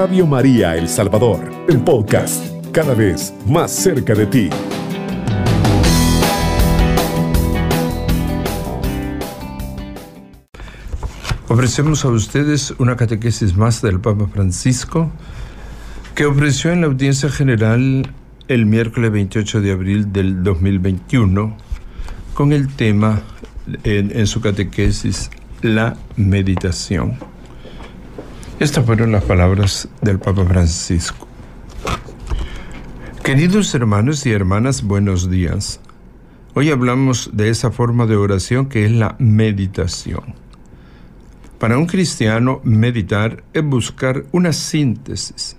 Radio 0.00 0.26
María 0.26 0.78
El 0.78 0.88
Salvador, 0.88 1.52
el 1.68 1.78
podcast, 1.82 2.42
cada 2.72 2.94
vez 2.94 3.34
más 3.46 3.70
cerca 3.70 4.14
de 4.14 4.24
ti. 4.24 4.48
Ofrecemos 11.48 12.06
a 12.06 12.08
ustedes 12.08 12.72
una 12.78 12.96
catequesis 12.96 13.54
más 13.54 13.82
del 13.82 14.00
Papa 14.00 14.26
Francisco 14.32 15.12
que 16.14 16.24
ofreció 16.24 16.72
en 16.72 16.80
la 16.80 16.86
audiencia 16.86 17.28
general 17.28 18.10
el 18.48 18.64
miércoles 18.64 19.12
28 19.12 19.60
de 19.60 19.70
abril 19.70 20.14
del 20.14 20.42
2021 20.42 21.58
con 22.32 22.54
el 22.54 22.74
tema 22.74 23.20
en, 23.84 24.18
en 24.18 24.26
su 24.26 24.40
catequesis 24.40 25.28
la 25.60 25.98
meditación. 26.16 27.29
Estas 28.60 28.84
fueron 28.84 29.10
las 29.10 29.24
palabras 29.24 29.88
del 30.02 30.18
Papa 30.18 30.44
Francisco. 30.44 31.26
Queridos 33.24 33.74
hermanos 33.74 34.26
y 34.26 34.32
hermanas, 34.32 34.82
buenos 34.82 35.30
días. 35.30 35.80
Hoy 36.52 36.68
hablamos 36.68 37.30
de 37.32 37.48
esa 37.48 37.70
forma 37.70 38.04
de 38.04 38.16
oración 38.16 38.66
que 38.66 38.84
es 38.84 38.92
la 38.92 39.16
meditación. 39.18 40.34
Para 41.58 41.78
un 41.78 41.86
cristiano, 41.86 42.60
meditar 42.62 43.42
es 43.54 43.64
buscar 43.64 44.26
una 44.30 44.52
síntesis. 44.52 45.56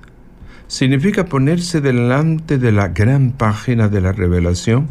Significa 0.67 1.25
ponerse 1.25 1.81
delante 1.81 2.59
de 2.59 2.71
la 2.71 2.89
gran 2.89 3.31
página 3.31 3.89
de 3.89 4.01
la 4.01 4.11
revelación 4.11 4.87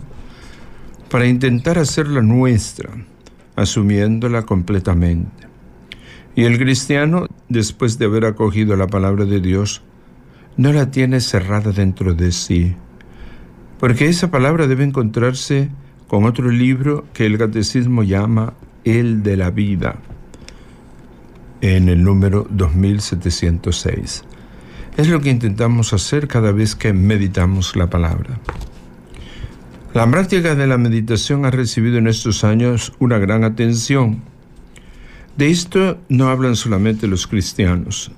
para 1.08 1.28
intentar 1.28 1.78
hacerla 1.78 2.22
nuestra, 2.22 2.90
asumiéndola 3.54 4.42
completamente. 4.42 5.39
Y 6.40 6.44
el 6.46 6.56
cristiano, 6.56 7.26
después 7.50 7.98
de 7.98 8.06
haber 8.06 8.24
acogido 8.24 8.74
la 8.74 8.86
palabra 8.86 9.26
de 9.26 9.40
Dios, 9.40 9.82
no 10.56 10.72
la 10.72 10.90
tiene 10.90 11.20
cerrada 11.20 11.70
dentro 11.70 12.14
de 12.14 12.32
sí, 12.32 12.74
porque 13.78 14.06
esa 14.06 14.30
palabra 14.30 14.66
debe 14.66 14.84
encontrarse 14.84 15.68
con 16.08 16.24
otro 16.24 16.50
libro 16.50 17.04
que 17.12 17.26
el 17.26 17.36
catecismo 17.36 18.04
llama 18.04 18.54
el 18.84 19.22
de 19.22 19.36
la 19.36 19.50
vida, 19.50 19.98
en 21.60 21.90
el 21.90 22.02
número 22.02 22.46
2706. 22.48 24.24
Es 24.96 25.08
lo 25.08 25.20
que 25.20 25.28
intentamos 25.28 25.92
hacer 25.92 26.26
cada 26.26 26.52
vez 26.52 26.74
que 26.74 26.94
meditamos 26.94 27.76
la 27.76 27.90
palabra. 27.90 28.40
La 29.92 30.10
práctica 30.10 30.54
de 30.54 30.66
la 30.66 30.78
meditación 30.78 31.44
ha 31.44 31.50
recibido 31.50 31.98
en 31.98 32.06
estos 32.06 32.44
años 32.44 32.94
una 32.98 33.18
gran 33.18 33.44
atención 33.44 34.29
de 35.40 35.48
esto 35.48 35.98
no 36.10 36.28
hablan 36.28 36.54
solamente 36.54 37.06
los 37.06 37.26
cristianos. 37.26 38.12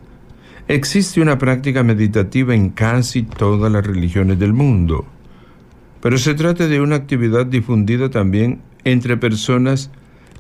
Existe 0.67 1.21
una 1.21 1.39
práctica 1.39 1.85
meditativa 1.85 2.53
en 2.53 2.71
casi 2.71 3.23
todas 3.23 3.71
las 3.71 3.87
religiones 3.87 4.41
del 4.41 4.53
mundo, 4.53 5.07
pero 6.01 6.19
se 6.19 6.35
trata 6.35 6.67
de 6.67 6.81
una 6.81 6.97
actividad 6.97 7.47
difundida 7.47 8.11
también 8.11 8.61
entre 8.83 9.17
personas 9.17 9.93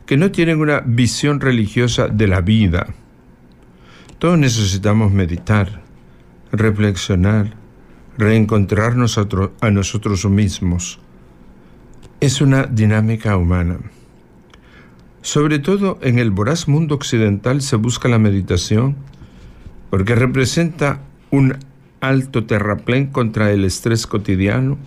que 0.06 0.16
no 0.16 0.32
tienen 0.32 0.58
una 0.58 0.80
visión 0.80 1.38
religiosa 1.38 2.08
de 2.08 2.26
la 2.26 2.40
vida. 2.40 2.88
Todos 4.18 4.36
necesitamos 4.36 5.12
meditar, 5.12 5.82
reflexionar, 6.50 7.54
reencontrarnos 8.18 9.18
a, 9.18 9.70
nosotros 9.70 10.24
mismos. 10.24 10.98
Es 12.18 12.40
una 12.40 12.64
dinámica 12.64 13.36
humana. 13.36 13.78
Sobre 15.22 15.60
todo 15.60 15.98
en 16.02 16.18
el 16.18 16.32
voraz 16.32 16.66
mundo 16.66 16.96
occidental 16.96 17.62
se 17.62 17.76
busca 17.76 18.08
la 18.08 18.18
meditación 18.18 18.96
porque 19.88 20.16
representa 20.16 21.00
un 21.30 21.56
alto 22.00 22.44
terraplén 22.44 23.06
contra 23.06 23.52
el 23.52 23.64
estrés 23.64 24.08
cotidiano 24.08 24.78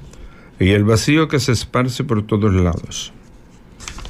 y 0.59 0.71
el 0.71 0.83
vacío 0.83 1.29
que 1.29 1.39
se 1.39 1.53
esparce 1.53 2.03
por 2.03 2.27
todos 2.27 2.53
lados. 2.53 3.13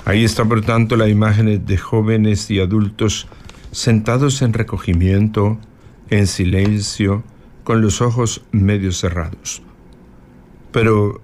Ahí 0.06 0.24
está 0.24 0.46
por 0.46 0.62
tanto 0.62 0.96
la 0.96 1.08
imagen 1.08 1.64
de 1.64 1.78
jóvenes 1.78 2.50
y 2.50 2.60
adultos 2.60 3.28
sentados 3.72 4.42
en 4.42 4.54
recogimiento, 4.54 5.60
en 6.10 6.26
silencio, 6.26 7.24
con 7.64 7.82
los 7.82 8.02
ojos 8.02 8.44
medio 8.52 8.92
cerrados. 8.92 9.62
Pero 10.72 11.22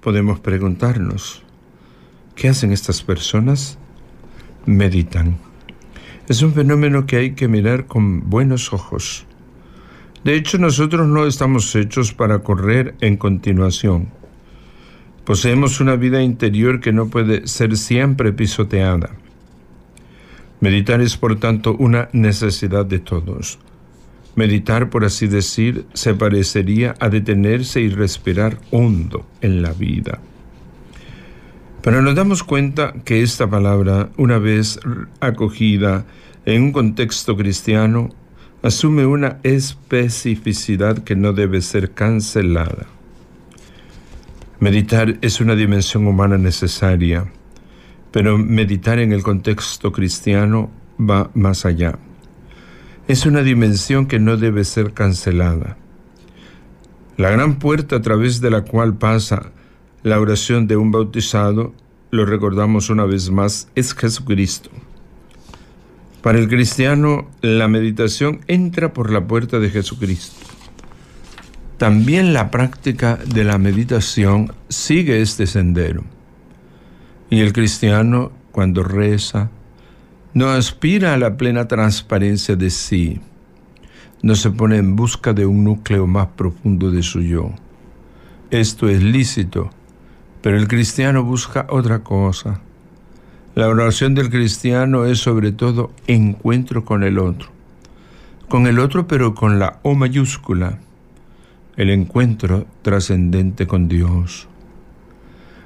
podemos 0.00 0.40
preguntarnos, 0.40 1.42
¿qué 2.34 2.48
hacen 2.48 2.72
estas 2.72 3.02
personas? 3.02 3.78
Meditan. 4.66 5.38
Es 6.28 6.42
un 6.42 6.52
fenómeno 6.54 7.06
que 7.06 7.16
hay 7.16 7.32
que 7.32 7.48
mirar 7.48 7.86
con 7.86 8.30
buenos 8.30 8.72
ojos. 8.72 9.26
De 10.24 10.34
hecho, 10.34 10.58
nosotros 10.58 11.06
no 11.08 11.26
estamos 11.26 11.74
hechos 11.74 12.12
para 12.12 12.38
correr 12.40 12.94
en 13.00 13.16
continuación. 13.16 14.08
Poseemos 15.24 15.80
una 15.80 15.96
vida 15.96 16.22
interior 16.22 16.80
que 16.80 16.92
no 16.92 17.08
puede 17.08 17.46
ser 17.46 17.76
siempre 17.76 18.32
pisoteada. 18.32 19.10
Meditar 20.60 21.00
es, 21.00 21.16
por 21.16 21.40
tanto, 21.40 21.74
una 21.74 22.08
necesidad 22.12 22.86
de 22.86 23.00
todos. 23.00 23.58
Meditar, 24.36 24.90
por 24.90 25.04
así 25.04 25.26
decir, 25.26 25.86
se 25.92 26.14
parecería 26.14 26.94
a 27.00 27.08
detenerse 27.08 27.80
y 27.80 27.88
respirar 27.88 28.58
hondo 28.70 29.26
en 29.40 29.60
la 29.60 29.72
vida. 29.72 30.20
Pero 31.82 32.00
nos 32.00 32.14
damos 32.14 32.44
cuenta 32.44 32.94
que 33.04 33.22
esta 33.22 33.50
palabra, 33.50 34.10
una 34.16 34.38
vez 34.38 34.78
acogida 35.18 36.04
en 36.44 36.62
un 36.62 36.72
contexto 36.72 37.36
cristiano, 37.36 38.10
asume 38.62 39.04
una 39.04 39.38
especificidad 39.42 40.98
que 40.98 41.16
no 41.16 41.32
debe 41.32 41.60
ser 41.60 41.90
cancelada. 41.90 42.86
Meditar 44.60 45.18
es 45.22 45.40
una 45.40 45.56
dimensión 45.56 46.06
humana 46.06 46.38
necesaria, 46.38 47.26
pero 48.12 48.38
meditar 48.38 49.00
en 49.00 49.12
el 49.12 49.24
contexto 49.24 49.90
cristiano 49.90 50.70
va 51.00 51.32
más 51.34 51.66
allá. 51.66 51.98
Es 53.08 53.26
una 53.26 53.42
dimensión 53.42 54.06
que 54.06 54.20
no 54.20 54.36
debe 54.36 54.62
ser 54.62 54.92
cancelada. 54.92 55.76
La 57.16 57.30
gran 57.30 57.58
puerta 57.58 57.96
a 57.96 58.02
través 58.02 58.40
de 58.40 58.50
la 58.50 58.62
cual 58.62 58.94
pasa 58.94 59.50
la 60.02 60.20
oración 60.20 60.66
de 60.66 60.76
un 60.76 60.90
bautizado, 60.90 61.72
lo 62.10 62.26
recordamos 62.26 62.90
una 62.90 63.04
vez 63.04 63.30
más, 63.30 63.68
es 63.76 63.94
Jesucristo. 63.94 64.70
Para 66.22 66.38
el 66.38 66.48
cristiano, 66.48 67.28
la 67.40 67.68
meditación 67.68 68.40
entra 68.48 68.92
por 68.92 69.12
la 69.12 69.26
puerta 69.26 69.60
de 69.60 69.70
Jesucristo. 69.70 70.44
También 71.78 72.32
la 72.32 72.50
práctica 72.50 73.16
de 73.16 73.44
la 73.44 73.58
meditación 73.58 74.52
sigue 74.68 75.20
este 75.20 75.46
sendero. 75.46 76.04
Y 77.30 77.40
el 77.40 77.52
cristiano, 77.52 78.32
cuando 78.50 78.82
reza, 78.82 79.50
no 80.34 80.50
aspira 80.50 81.14
a 81.14 81.16
la 81.16 81.36
plena 81.36 81.66
transparencia 81.68 82.56
de 82.56 82.70
sí, 82.70 83.20
no 84.22 84.34
se 84.34 84.50
pone 84.50 84.76
en 84.76 84.96
busca 84.96 85.32
de 85.32 85.46
un 85.46 85.64
núcleo 85.64 86.06
más 86.06 86.28
profundo 86.36 86.90
de 86.90 87.02
su 87.02 87.20
yo. 87.20 87.52
Esto 88.50 88.88
es 88.88 89.02
lícito 89.02 89.70
pero 90.42 90.58
el 90.58 90.68
cristiano 90.68 91.22
busca 91.22 91.66
otra 91.70 92.00
cosa. 92.00 92.60
La 93.54 93.68
oración 93.68 94.14
del 94.14 94.28
cristiano 94.28 95.04
es 95.04 95.18
sobre 95.18 95.52
todo 95.52 95.92
encuentro 96.06 96.84
con 96.84 97.04
el 97.04 97.18
otro. 97.18 97.50
Con 98.48 98.66
el 98.66 98.78
otro 98.78 99.06
pero 99.06 99.34
con 99.34 99.58
la 99.58 99.78
O 99.82 99.94
mayúscula. 99.94 100.78
El 101.76 101.90
encuentro 101.90 102.66
trascendente 102.82 103.66
con 103.66 103.88
Dios. 103.88 104.48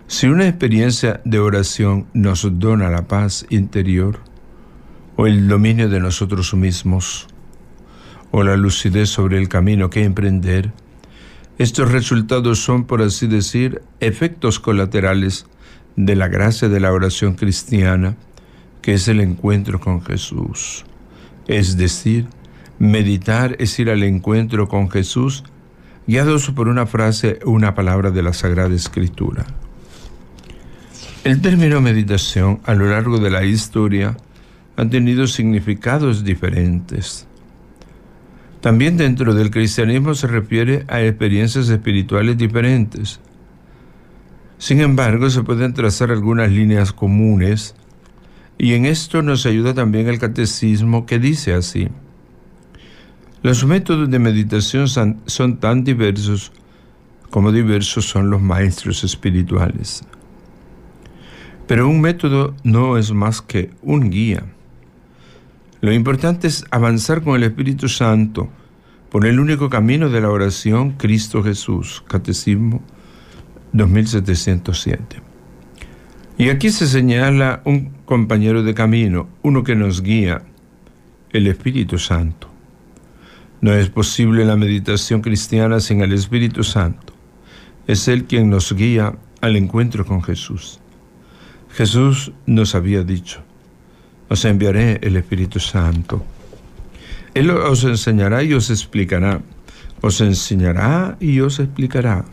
Si 0.09 0.29
una 0.29 0.47
experiencia 0.47 1.21
de 1.25 1.41
oración 1.41 2.07
nos 2.13 2.47
dona 2.61 2.91
la 2.91 3.09
paz 3.09 3.45
interior, 3.51 4.21
o 5.17 5.27
el 5.27 5.49
dominio 5.49 5.89
de 5.89 5.99
nosotros 5.99 6.55
mismos, 6.55 7.27
o 8.31 8.45
la 8.45 8.57
lucidez 8.57 9.09
sobre 9.09 9.39
el 9.39 9.49
camino 9.49 9.91
que 9.91 10.05
emprender, 10.05 10.73
estos 11.59 11.91
resultados 11.91 12.59
son, 12.59 12.85
por 12.85 13.01
así 13.01 13.27
decir, 13.27 13.83
efectos 14.01 14.61
colaterales 14.61 15.47
de 15.97 16.15
la 16.15 16.29
gracia 16.29 16.69
de 16.69 16.81
la 16.81 16.93
oración 16.93 17.35
cristiana, 17.35 18.17
que 18.83 18.95
es 18.95 19.09
el 19.09 19.21
encuentro 19.21 19.81
con 19.81 20.03
Jesús. 20.05 20.85
Es 21.47 21.79
decir, 21.79 22.27
meditar 22.79 23.57
es 23.59 23.79
ir 23.79 23.89
al 23.89 24.03
encuentro 24.03 24.69
con 24.69 24.91
Jesús, 24.91 25.45
guiados 26.07 26.51
por 26.51 26.69
una 26.69 26.87
frase 26.87 27.39
una 27.47 27.75
palabra 27.75 28.11
de 28.11 28.23
la 28.23 28.35
Sagrada 28.35 28.75
Escritura. 28.75 29.47
El 31.25 31.41
término 31.41 31.81
meditación 31.81 32.61
a 32.65 32.75
lo 32.75 32.89
largo 32.89 33.19
de 33.19 33.31
la 33.31 33.45
historia 33.45 34.17
ha 34.77 34.89
tenido 34.89 35.27
significados 35.27 36.23
diferentes. 36.23 37.27
También 38.67 38.97
dentro 38.97 39.33
del 39.33 39.53
cristianismo 39.53 40.17
se 40.17 40.27
refiere 40.27 40.85
a 40.89 41.01
experiencias 41.01 41.69
espirituales 41.69 42.37
diferentes. 42.37 43.21
Sin 44.59 44.81
embargo, 44.81 45.31
se 45.31 45.45
pueden 45.45 45.73
trazar 45.73 46.11
algunas 46.11 46.51
líneas 46.51 46.93
comunes 46.93 47.77
y 48.59 48.73
en 48.73 48.85
esto 48.85 49.23
nos 49.23 49.47
ayuda 49.47 49.73
también 49.73 50.09
el 50.09 50.19
catecismo 50.19 51.07
que 51.07 51.21
dice 51.21 51.55
así. 51.55 51.91
Los 53.41 53.65
métodos 53.65 54.11
de 54.11 54.19
meditación 54.19 54.89
son 54.89 55.59
tan 55.59 55.85
diversos 55.85 56.51
como 57.31 57.53
diversos 57.53 58.07
son 58.07 58.31
los 58.31 58.43
maestros 58.43 59.05
espirituales. 59.05 60.03
Pero 61.69 61.89
un 61.89 62.01
método 62.01 62.57
no 62.65 62.99
es 62.99 63.13
más 63.13 63.43
que 63.43 63.71
un 63.81 64.11
guía. 64.11 64.56
Lo 65.81 65.93
importante 65.93 66.47
es 66.47 66.65
avanzar 66.71 67.23
con 67.23 67.37
el 67.37 67.45
Espíritu 67.45 67.89
Santo 67.89 68.49
por 69.11 69.27
el 69.27 69.39
único 69.39 69.69
camino 69.69 70.09
de 70.09 70.21
la 70.21 70.31
oración 70.31 70.93
Cristo 70.93 71.43
Jesús, 71.43 72.03
Catecismo 72.09 72.83
2707. 73.73 75.23
Y 76.39 76.49
aquí 76.49 76.71
se 76.71 76.87
señala 76.87 77.63
un 77.65 77.91
compañero 78.05 78.63
de 78.63 78.75
camino, 78.75 79.29
uno 79.43 79.65
que 79.65 79.75
nos 79.75 80.03
guía, 80.03 80.43
el 81.33 81.47
Espíritu 81.47 81.99
Santo. 81.99 82.51
No 83.61 83.73
es 83.73 83.89
posible 83.89 84.45
la 84.45 84.57
meditación 84.57 85.23
cristiana 85.23 85.81
sin 85.81 86.03
el 86.03 86.13
Espíritu 86.13 86.63
Santo. 86.63 87.15
Es 87.87 88.09
Él 88.09 88.25
quien 88.25 88.51
nos 88.51 88.73
guía 88.75 89.17
al 89.41 89.57
encuentro 89.57 90.05
con 90.05 90.23
Jesús. 90.23 90.81
Jesús 91.71 92.33
nos 92.47 92.75
había 92.75 93.03
dicho, 93.03 93.43
os 94.29 94.45
enviaré 94.45 94.99
el 95.03 95.17
Espíritu 95.17 95.61
Santo. 95.61 96.25
Él 97.35 97.51
os 97.51 97.85
enseñará 97.85 98.43
y 98.43 98.55
os 98.55 98.71
explicará. 98.71 99.41
Os 100.01 100.21
enseñará 100.21 101.17
y 101.21 101.41
os 101.41 101.59
explicará. 101.59 102.25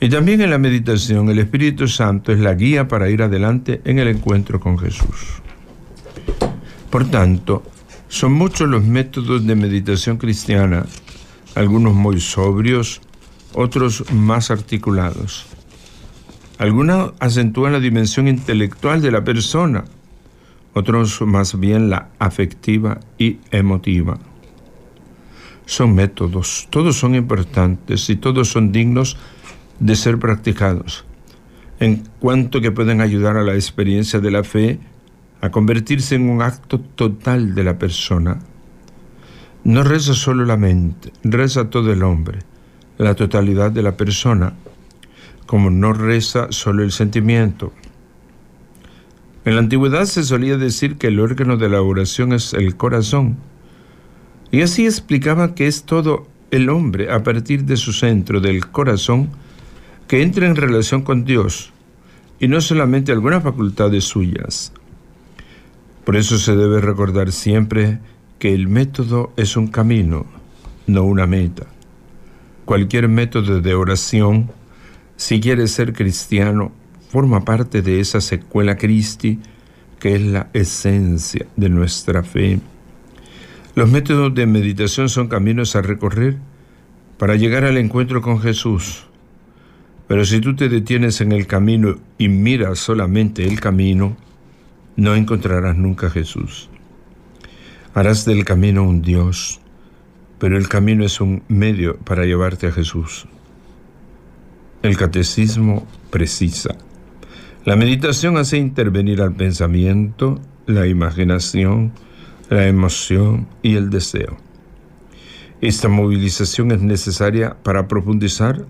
Y 0.00 0.08
también 0.08 0.40
en 0.42 0.50
la 0.50 0.58
meditación 0.58 1.28
el 1.30 1.38
Espíritu 1.38 1.88
Santo 1.88 2.32
es 2.32 2.38
la 2.38 2.54
guía 2.54 2.86
para 2.86 3.08
ir 3.08 3.22
adelante 3.22 3.80
en 3.84 3.98
el 3.98 4.08
encuentro 4.08 4.60
con 4.60 4.78
Jesús. 4.78 5.40
Por 6.90 7.10
tanto, 7.10 7.62
son 8.08 8.32
muchos 8.32 8.68
los 8.68 8.84
métodos 8.84 9.46
de 9.46 9.54
meditación 9.54 10.18
cristiana, 10.18 10.86
algunos 11.54 11.94
muy 11.94 12.20
sobrios, 12.20 13.00
otros 13.54 14.04
más 14.12 14.50
articulados. 14.50 15.46
Algunos 16.58 17.12
acentúan 17.18 17.72
la 17.72 17.80
dimensión 17.80 18.28
intelectual 18.28 19.02
de 19.02 19.10
la 19.10 19.24
persona, 19.24 19.84
otros 20.76 21.22
más 21.22 21.58
bien 21.58 21.88
la 21.88 22.10
afectiva 22.18 23.00
y 23.16 23.38
emotiva. 23.50 24.18
Son 25.64 25.94
métodos, 25.94 26.68
todos 26.68 26.98
son 26.98 27.14
importantes 27.14 28.10
y 28.10 28.16
todos 28.16 28.50
son 28.50 28.72
dignos 28.72 29.16
de 29.80 29.96
ser 29.96 30.18
practicados, 30.18 31.06
en 31.80 32.04
cuanto 32.20 32.60
que 32.60 32.72
pueden 32.72 33.00
ayudar 33.00 33.38
a 33.38 33.42
la 33.42 33.54
experiencia 33.54 34.20
de 34.20 34.30
la 34.30 34.44
fe 34.44 34.78
a 35.40 35.50
convertirse 35.50 36.14
en 36.14 36.28
un 36.28 36.42
acto 36.42 36.78
total 36.78 37.54
de 37.54 37.64
la 37.64 37.78
persona. 37.78 38.38
No 39.64 39.82
reza 39.82 40.12
solo 40.12 40.44
la 40.44 40.58
mente, 40.58 41.10
reza 41.24 41.70
todo 41.70 41.90
el 41.90 42.02
hombre, 42.02 42.40
la 42.98 43.14
totalidad 43.14 43.72
de 43.72 43.82
la 43.82 43.96
persona 43.96 44.52
como 45.46 45.70
no 45.70 45.94
reza 45.94 46.48
solo 46.50 46.82
el 46.82 46.92
sentimiento. 46.92 47.72
En 49.46 49.54
la 49.54 49.60
antigüedad 49.60 50.06
se 50.06 50.24
solía 50.24 50.56
decir 50.56 50.96
que 50.96 51.06
el 51.06 51.20
órgano 51.20 51.56
de 51.56 51.68
la 51.68 51.80
oración 51.80 52.32
es 52.32 52.52
el 52.52 52.76
corazón, 52.76 53.36
y 54.50 54.62
así 54.62 54.84
explicaba 54.86 55.54
que 55.54 55.68
es 55.68 55.84
todo 55.84 56.26
el 56.50 56.68
hombre 56.68 57.12
a 57.12 57.22
partir 57.22 57.64
de 57.64 57.76
su 57.76 57.92
centro, 57.92 58.40
del 58.40 58.66
corazón, 58.66 59.30
que 60.08 60.22
entra 60.22 60.48
en 60.48 60.56
relación 60.56 61.02
con 61.02 61.24
Dios, 61.24 61.72
y 62.40 62.48
no 62.48 62.60
solamente 62.60 63.12
algunas 63.12 63.44
facultades 63.44 64.02
suyas. 64.02 64.72
Por 66.04 66.16
eso 66.16 66.38
se 66.38 66.56
debe 66.56 66.80
recordar 66.80 67.30
siempre 67.30 68.00
que 68.40 68.52
el 68.52 68.66
método 68.66 69.32
es 69.36 69.56
un 69.56 69.68
camino, 69.68 70.26
no 70.88 71.04
una 71.04 71.28
meta. 71.28 71.66
Cualquier 72.64 73.06
método 73.06 73.60
de 73.60 73.74
oración 73.74 74.50
si 75.16 75.40
quieres 75.40 75.70
ser 75.70 75.92
cristiano, 75.92 76.72
forma 77.16 77.46
parte 77.46 77.80
de 77.80 77.98
esa 77.98 78.20
secuela 78.20 78.76
Christi 78.76 79.38
que 79.98 80.16
es 80.16 80.20
la 80.20 80.50
esencia 80.52 81.46
de 81.56 81.70
nuestra 81.70 82.22
fe. 82.22 82.60
Los 83.74 83.90
métodos 83.90 84.34
de 84.34 84.44
meditación 84.44 85.08
son 85.08 85.26
caminos 85.26 85.76
a 85.76 85.80
recorrer 85.80 86.36
para 87.16 87.36
llegar 87.36 87.64
al 87.64 87.78
encuentro 87.78 88.20
con 88.20 88.38
Jesús. 88.38 89.06
Pero 90.06 90.26
si 90.26 90.42
tú 90.42 90.56
te 90.56 90.68
detienes 90.68 91.22
en 91.22 91.32
el 91.32 91.46
camino 91.46 91.96
y 92.18 92.28
miras 92.28 92.80
solamente 92.80 93.46
el 93.46 93.60
camino, 93.60 94.14
no 94.96 95.14
encontrarás 95.14 95.74
nunca 95.74 96.08
a 96.08 96.10
Jesús. 96.10 96.68
Harás 97.94 98.26
del 98.26 98.44
camino 98.44 98.82
un 98.82 99.00
Dios, 99.00 99.62
pero 100.38 100.58
el 100.58 100.68
camino 100.68 101.02
es 101.02 101.18
un 101.22 101.44
medio 101.48 101.96
para 101.96 102.26
llevarte 102.26 102.66
a 102.66 102.72
Jesús. 102.72 103.26
El 104.82 104.98
catecismo 104.98 105.86
precisa. 106.10 106.76
La 107.66 107.74
meditación 107.74 108.36
hace 108.36 108.58
intervenir 108.58 109.20
al 109.20 109.34
pensamiento, 109.34 110.40
la 110.66 110.86
imaginación, 110.86 111.90
la 112.48 112.68
emoción 112.68 113.48
y 113.60 113.74
el 113.74 113.90
deseo. 113.90 114.36
Esta 115.60 115.88
movilización 115.88 116.70
es 116.70 116.80
necesaria 116.80 117.56
para 117.64 117.88
profundizar 117.88 118.64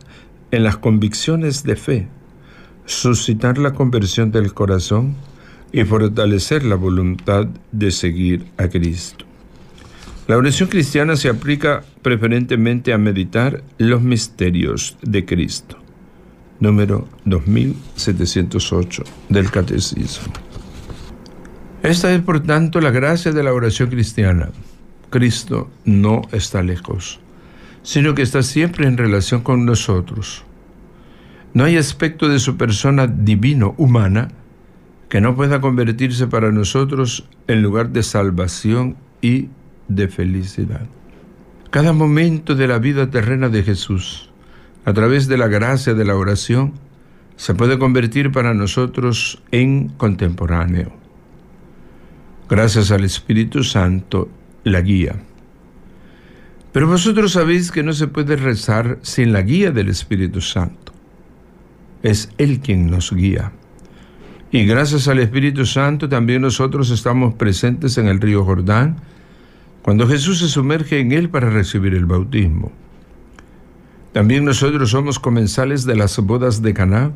en 0.51 0.65
las 0.65 0.79
convicciones 0.79 1.63
de 1.63 1.77
fe, 1.77 2.09
suscitar 2.87 3.59
la 3.59 3.75
conversión 3.75 4.33
del 4.33 4.55
corazón 4.55 5.15
y 5.73 5.85
fortalecer 5.85 6.65
la 6.65 6.77
voluntad 6.77 7.49
de 7.73 7.91
seguir 7.91 8.47
a 8.57 8.69
Cristo. 8.69 9.27
La 10.27 10.39
oración 10.39 10.71
cristiana 10.71 11.17
se 11.17 11.29
aplica 11.29 11.85
preferentemente 12.01 12.95
a 12.95 12.99
meditar 12.99 13.63
los 13.77 14.01
misterios 14.01 14.97
de 15.03 15.27
Cristo 15.27 15.86
número 16.61 17.09
2708 17.25 19.05
del 19.29 19.51
Catecismo. 19.51 20.33
Esta 21.83 22.13
es, 22.13 22.21
por 22.21 22.41
tanto, 22.41 22.81
la 22.81 22.91
gracia 22.91 23.33
de 23.33 23.43
la 23.43 23.53
oración 23.53 23.91
cristiana. 23.91 24.51
Cristo 25.11 25.71
no 25.85 26.23
está 26.33 26.63
lejos, 26.63 27.21
sino 27.83 28.15
que 28.15 28.23
está 28.23 28.43
siempre 28.43 28.87
en 28.87 28.97
relación 28.97 29.43
con 29.43 29.65
nosotros. 29.65 30.45
No 31.55 31.65
hay 31.65 31.77
aspecto 31.77 32.29
de 32.29 32.39
su 32.39 32.57
persona 32.57 33.07
divino, 33.07 33.75
humana, 33.79 34.29
que 35.09 35.21
no 35.21 35.37
pueda 35.37 35.61
convertirse 35.61 36.27
para 36.27 36.51
nosotros 36.51 37.29
en 37.47 37.63
lugar 37.63 37.91
de 37.91 38.03
salvación 38.03 38.97
y 39.23 39.49
de 39.89 40.09
felicidad. 40.09 40.87
Cada 41.71 41.93
momento 41.93 42.55
de 42.55 42.67
la 42.67 42.79
vida 42.79 43.11
terrena 43.11 43.49
de 43.49 43.63
Jesús 43.63 44.26
a 44.87 44.93
través 44.93 45.27
de 45.27 45.37
la 45.37 45.49
gracia 45.49 45.95
de 45.95 46.05
la 46.05 46.15
oración, 46.15 46.73
se 47.35 47.55
puede 47.55 47.77
convertir 47.77 48.31
para 48.31 48.55
nosotros 48.55 49.43
en 49.51 49.89
contemporáneo. 49.89 50.93
Gracias 52.49 52.93
al 52.93 53.03
Espíritu 53.03 53.65
Santo, 53.65 54.31
la 54.63 54.81
guía. 54.81 55.17
Pero 56.71 56.87
vosotros 56.87 57.33
sabéis 57.33 57.73
que 57.73 57.83
no 57.83 57.93
se 57.93 58.07
puede 58.07 58.37
rezar 58.37 58.99
sin 59.03 59.33
la 59.33 59.43
guía 59.43 59.73
del 59.73 59.89
Espíritu 59.89 60.41
Santo. 60.41 60.93
Es 62.05 62.31
Él 62.39 62.61
quien 62.61 62.89
nos 62.89 63.13
guía. 63.13 63.51
Y 64.53 64.67
gracias 64.67 65.09
al 65.09 65.19
Espíritu 65.19 65.67
Santo 65.67 66.09
también 66.09 66.43
nosotros 66.43 66.91
estamos 66.91 67.35
presentes 67.35 67.99
en 67.99 68.07
el 68.07 68.21
río 68.21 68.45
Jordán, 68.45 68.99
cuando 69.83 70.07
Jesús 70.07 70.39
se 70.39 70.49
sumerge 70.49 71.01
en 71.01 71.11
él 71.11 71.29
para 71.29 71.51
recibir 71.51 71.95
el 71.95 72.07
bautismo. 72.07 72.71
También 74.17 74.47
nosotros 74.47 74.93
somos 74.93 75.19
comensales 75.19 75.85
de 75.85 75.95
las 75.95 76.17
bodas 76.17 76.63
de 76.63 76.73
Caná. 76.73 77.13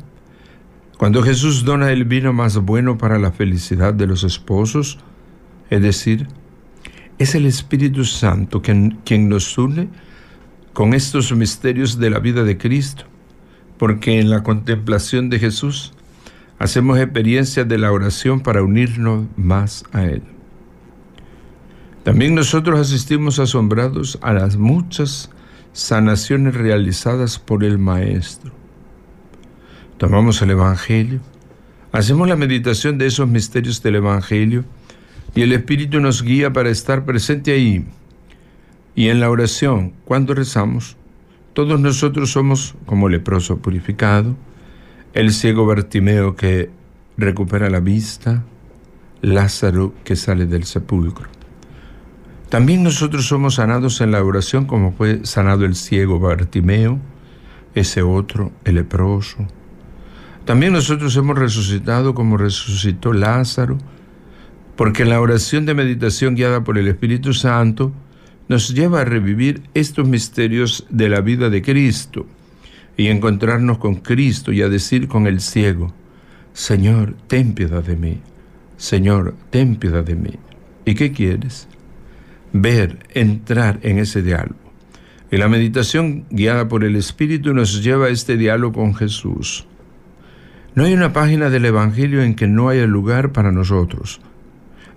Cuando 0.99 1.23
Jesús 1.23 1.65
dona 1.65 1.91
el 1.91 2.05
vino 2.05 2.31
más 2.31 2.57
bueno 2.57 2.99
para 2.99 3.17
la 3.17 3.31
felicidad 3.31 3.91
de 3.91 4.05
los 4.05 4.23
esposos, 4.23 4.99
es 5.71 5.81
decir, 5.81 6.27
es 7.17 7.33
el 7.33 7.47
Espíritu 7.47 8.05
Santo 8.05 8.61
quien, 8.61 8.99
quien 9.03 9.29
nos 9.29 9.57
une 9.57 9.89
con 10.73 10.93
estos 10.93 11.35
misterios 11.35 11.97
de 11.97 12.11
la 12.11 12.19
vida 12.19 12.43
de 12.43 12.59
Cristo, 12.59 13.05
porque 13.79 14.19
en 14.19 14.29
la 14.29 14.43
contemplación 14.43 15.31
de 15.31 15.39
Jesús 15.39 15.93
hacemos 16.59 16.99
experiencia 16.99 17.63
de 17.63 17.79
la 17.79 17.91
oración 17.91 18.41
para 18.41 18.61
unirnos 18.61 19.25
más 19.37 19.85
a 19.91 20.03
Él. 20.03 20.21
También 22.03 22.35
nosotros 22.35 22.79
asistimos 22.79 23.39
asombrados 23.39 24.19
a 24.21 24.33
las 24.33 24.55
muchas 24.55 25.31
sanaciones 25.73 26.55
realizadas 26.55 27.39
por 27.39 27.63
el 27.63 27.77
Maestro. 27.77 28.51
Tomamos 29.97 30.41
el 30.41 30.51
Evangelio, 30.51 31.19
hacemos 31.91 32.27
la 32.27 32.35
meditación 32.35 32.97
de 32.97 33.07
esos 33.07 33.27
misterios 33.27 33.81
del 33.83 33.95
Evangelio 33.95 34.65
y 35.35 35.41
el 35.41 35.53
Espíritu 35.53 35.99
nos 35.99 36.23
guía 36.23 36.51
para 36.51 36.69
estar 36.69 37.05
presente 37.05 37.53
ahí. 37.53 37.85
Y 38.95 39.07
en 39.07 39.19
la 39.19 39.29
oración, 39.29 39.93
cuando 40.05 40.33
rezamos, 40.33 40.97
todos 41.53 41.79
nosotros 41.79 42.31
somos 42.31 42.75
como 42.85 43.09
leproso 43.09 43.57
purificado, 43.57 44.35
el 45.13 45.31
ciego 45.31 45.65
Bartimeo 45.65 46.35
que 46.35 46.69
recupera 47.17 47.69
la 47.69 47.79
vista, 47.79 48.43
Lázaro 49.21 49.93
que 50.03 50.15
sale 50.15 50.45
del 50.45 50.63
sepulcro. 50.63 51.40
También 52.51 52.83
nosotros 52.83 53.27
somos 53.27 53.55
sanados 53.55 54.01
en 54.01 54.11
la 54.11 54.21
oración 54.21 54.65
como 54.65 54.91
fue 54.91 55.21
sanado 55.23 55.63
el 55.63 55.73
ciego 55.73 56.19
Bartimeo, 56.19 56.99
ese 57.75 58.01
otro, 58.01 58.51
el 58.65 58.75
leproso. 58.75 59.47
También 60.43 60.73
nosotros 60.73 61.15
hemos 61.15 61.39
resucitado 61.39 62.13
como 62.13 62.35
resucitó 62.35 63.13
Lázaro, 63.13 63.77
porque 64.75 65.05
la 65.05 65.21
oración 65.21 65.65
de 65.65 65.75
meditación 65.75 66.35
guiada 66.35 66.61
por 66.65 66.77
el 66.77 66.89
Espíritu 66.89 67.33
Santo 67.33 67.93
nos 68.49 68.73
lleva 68.73 68.99
a 68.99 69.05
revivir 69.05 69.63
estos 69.73 70.05
misterios 70.05 70.85
de 70.89 71.07
la 71.07 71.21
vida 71.21 71.49
de 71.49 71.61
Cristo 71.61 72.25
y 72.97 73.07
encontrarnos 73.07 73.77
con 73.77 73.95
Cristo 73.95 74.51
y 74.51 74.61
a 74.61 74.67
decir 74.67 75.07
con 75.07 75.25
el 75.25 75.39
ciego, 75.39 75.93
Señor, 76.51 77.15
ten 77.27 77.53
piedad 77.53 77.81
de 77.81 77.95
mí, 77.95 78.19
Señor, 78.75 79.35
ten 79.51 79.77
piedad 79.77 80.03
de 80.03 80.15
mí. 80.15 80.33
¿Y 80.83 80.95
qué 80.95 81.13
quieres? 81.13 81.69
Ver, 82.53 82.99
entrar 83.13 83.79
en 83.83 83.99
ese 83.99 84.21
diálogo. 84.21 84.55
Y 85.31 85.37
la 85.37 85.47
meditación 85.47 86.25
guiada 86.29 86.67
por 86.67 86.83
el 86.83 86.95
Espíritu 86.97 87.53
nos 87.53 87.81
lleva 87.81 88.07
a 88.07 88.09
este 88.09 88.35
diálogo 88.35 88.81
con 88.81 88.93
Jesús. 88.93 89.65
No 90.75 90.83
hay 90.83 90.93
una 90.93 91.13
página 91.13 91.49
del 91.49 91.65
Evangelio 91.65 92.21
en 92.21 92.35
que 92.35 92.47
no 92.47 92.69
haya 92.69 92.85
lugar 92.85 93.31
para 93.31 93.51
nosotros. 93.51 94.19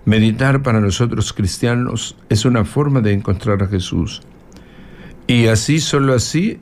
Meditar 0.03 0.61
para 0.61 0.81
nosotros 0.81 1.33
cristianos 1.33 2.17
es 2.29 2.45
una 2.45 2.65
forma 2.65 3.01
de 3.01 3.13
encontrar 3.13 3.63
a 3.63 3.67
Jesús. 3.67 4.21
Y 5.27 5.47
así, 5.47 5.79
solo 5.79 6.13
así, 6.13 6.59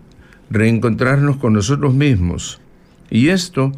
reencontrarnos 0.50 1.38
con 1.38 1.54
nosotros 1.54 1.94
mismos. 1.94 2.62
Y 3.10 3.30
esto 3.30 3.72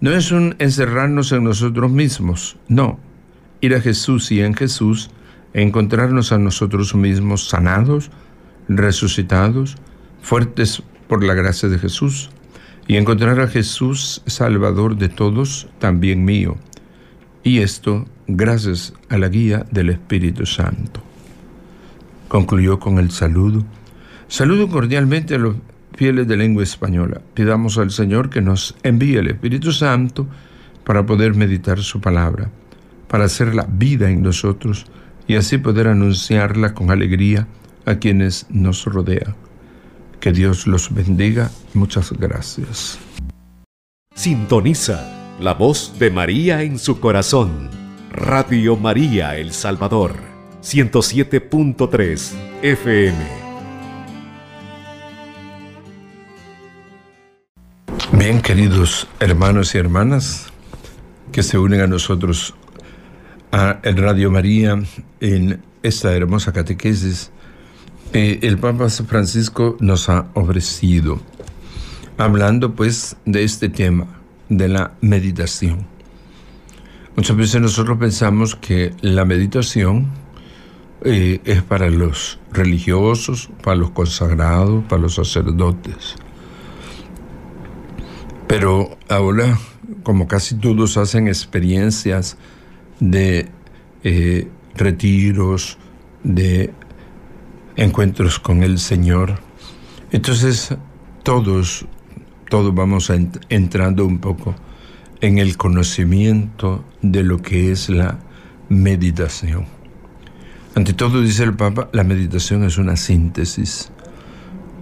no 0.00 0.12
es 0.12 0.30
un 0.30 0.56
encerrarnos 0.58 1.32
en 1.32 1.44
nosotros 1.44 1.90
mismos, 1.90 2.56
no. 2.68 2.98
Ir 3.60 3.74
a 3.74 3.80
Jesús 3.80 4.30
y 4.30 4.40
en 4.40 4.54
Jesús 4.54 5.10
encontrarnos 5.54 6.32
a 6.32 6.38
nosotros 6.38 6.94
mismos 6.94 7.48
sanados, 7.48 8.10
resucitados, 8.68 9.76
fuertes 10.22 10.82
por 11.08 11.24
la 11.24 11.34
gracia 11.34 11.68
de 11.68 11.78
Jesús, 11.78 12.30
y 12.88 12.96
encontrar 12.96 13.40
a 13.40 13.48
Jesús 13.48 14.22
Salvador 14.26 14.96
de 14.96 15.08
todos, 15.08 15.68
también 15.78 16.24
mío. 16.24 16.56
Y 17.44 17.58
esto 17.58 18.06
gracias 18.26 18.92
a 19.08 19.18
la 19.18 19.28
guía 19.28 19.66
del 19.70 19.90
Espíritu 19.90 20.46
Santo. 20.46 21.02
Concluyó 22.28 22.78
con 22.78 22.98
el 22.98 23.10
saludo. 23.10 23.64
Saludo 24.28 24.68
cordialmente 24.68 25.34
a 25.34 25.38
los 25.38 25.56
fieles 25.94 26.26
de 26.26 26.36
lengua 26.36 26.62
española. 26.62 27.20
Pidamos 27.34 27.78
al 27.78 27.90
Señor 27.90 28.30
que 28.30 28.40
nos 28.40 28.74
envíe 28.82 29.16
el 29.16 29.28
Espíritu 29.28 29.72
Santo 29.72 30.26
para 30.84 31.04
poder 31.04 31.34
meditar 31.34 31.80
su 31.80 32.00
palabra, 32.00 32.50
para 33.08 33.24
hacerla 33.24 33.66
vida 33.70 34.10
en 34.10 34.22
nosotros 34.22 34.86
y 35.26 35.36
así 35.36 35.58
poder 35.58 35.88
anunciarla 35.88 36.74
con 36.74 36.90
alegría 36.90 37.46
a 37.86 37.96
quienes 37.96 38.46
nos 38.50 38.84
rodean. 38.84 39.34
Que 40.20 40.32
Dios 40.32 40.66
los 40.66 40.94
bendiga. 40.94 41.50
Muchas 41.74 42.12
gracias. 42.12 42.98
Sintoniza 44.14 45.34
la 45.40 45.54
voz 45.54 45.98
de 45.98 46.10
María 46.10 46.62
en 46.62 46.78
su 46.78 47.00
corazón. 47.00 47.70
Radio 48.10 48.76
María 48.76 49.36
El 49.38 49.52
Salvador, 49.52 50.14
107.3 50.62 52.32
FM. 52.62 53.42
Bien, 58.12 58.42
queridos 58.42 59.08
hermanos 59.18 59.74
y 59.74 59.78
hermanas 59.78 60.52
que 61.32 61.42
se 61.42 61.56
unen 61.58 61.80
a 61.80 61.86
nosotros 61.86 62.54
a 63.52 63.80
Radio 63.84 64.30
María 64.30 64.82
en 65.20 65.62
esta 65.82 66.14
hermosa 66.14 66.52
catequesis, 66.52 67.30
el 68.14 68.58
Papa 68.58 68.88
Francisco 68.88 69.76
nos 69.78 70.08
ha 70.08 70.26
ofrecido, 70.32 71.20
hablando 72.16 72.74
pues 72.74 73.16
de 73.26 73.44
este 73.44 73.68
tema, 73.68 74.06
de 74.48 74.68
la 74.68 74.92
meditación. 75.02 75.86
Muchas 77.14 77.36
veces 77.36 77.60
nosotros 77.60 77.98
pensamos 77.98 78.56
que 78.56 78.94
la 79.02 79.26
meditación 79.26 80.08
eh, 81.04 81.40
es 81.44 81.62
para 81.62 81.90
los 81.90 82.38
religiosos, 82.52 83.50
para 83.62 83.76
los 83.76 83.90
consagrados, 83.90 84.82
para 84.84 85.02
los 85.02 85.16
sacerdotes. 85.16 86.16
Pero 88.46 88.96
ahora, 89.10 89.58
como 90.02 90.26
casi 90.26 90.54
todos 90.54 90.96
hacen 90.96 91.28
experiencias 91.28 92.38
de 93.02 93.48
eh, 94.04 94.48
retiros, 94.76 95.76
de 96.22 96.72
encuentros 97.74 98.38
con 98.38 98.62
el 98.62 98.78
Señor. 98.78 99.40
Entonces, 100.12 100.76
todos, 101.24 101.84
todos 102.48 102.72
vamos 102.72 103.10
entrando 103.48 104.06
un 104.06 104.20
poco 104.20 104.54
en 105.20 105.38
el 105.38 105.56
conocimiento 105.56 106.84
de 107.02 107.24
lo 107.24 107.38
que 107.38 107.72
es 107.72 107.88
la 107.88 108.20
meditación. 108.68 109.66
Ante 110.76 110.92
todo, 110.92 111.20
dice 111.22 111.42
el 111.42 111.54
Papa, 111.54 111.88
la 111.92 112.04
meditación 112.04 112.62
es 112.62 112.78
una 112.78 112.96
síntesis. 112.96 113.90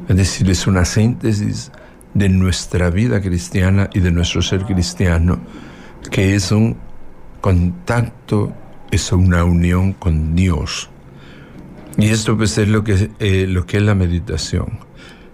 Es 0.08 0.16
decir, 0.16 0.50
es 0.50 0.66
una 0.66 0.84
síntesis 0.84 1.72
de 2.12 2.28
nuestra 2.28 2.90
vida 2.90 3.22
cristiana 3.22 3.88
y 3.94 4.00
de 4.00 4.10
nuestro 4.10 4.42
ser 4.42 4.64
cristiano, 4.64 5.40
que 6.10 6.34
es 6.34 6.52
un 6.52 6.76
contacto 7.40 8.52
es 8.90 9.12
una 9.12 9.44
unión 9.44 9.92
con 9.92 10.34
Dios. 10.34 10.90
Y 11.96 12.08
esto 12.08 12.36
pues 12.36 12.56
es 12.58 12.68
lo 12.68 12.84
que, 12.84 13.10
eh, 13.18 13.46
lo 13.48 13.66
que 13.66 13.78
es 13.78 13.82
la 13.82 13.94
meditación. 13.94 14.80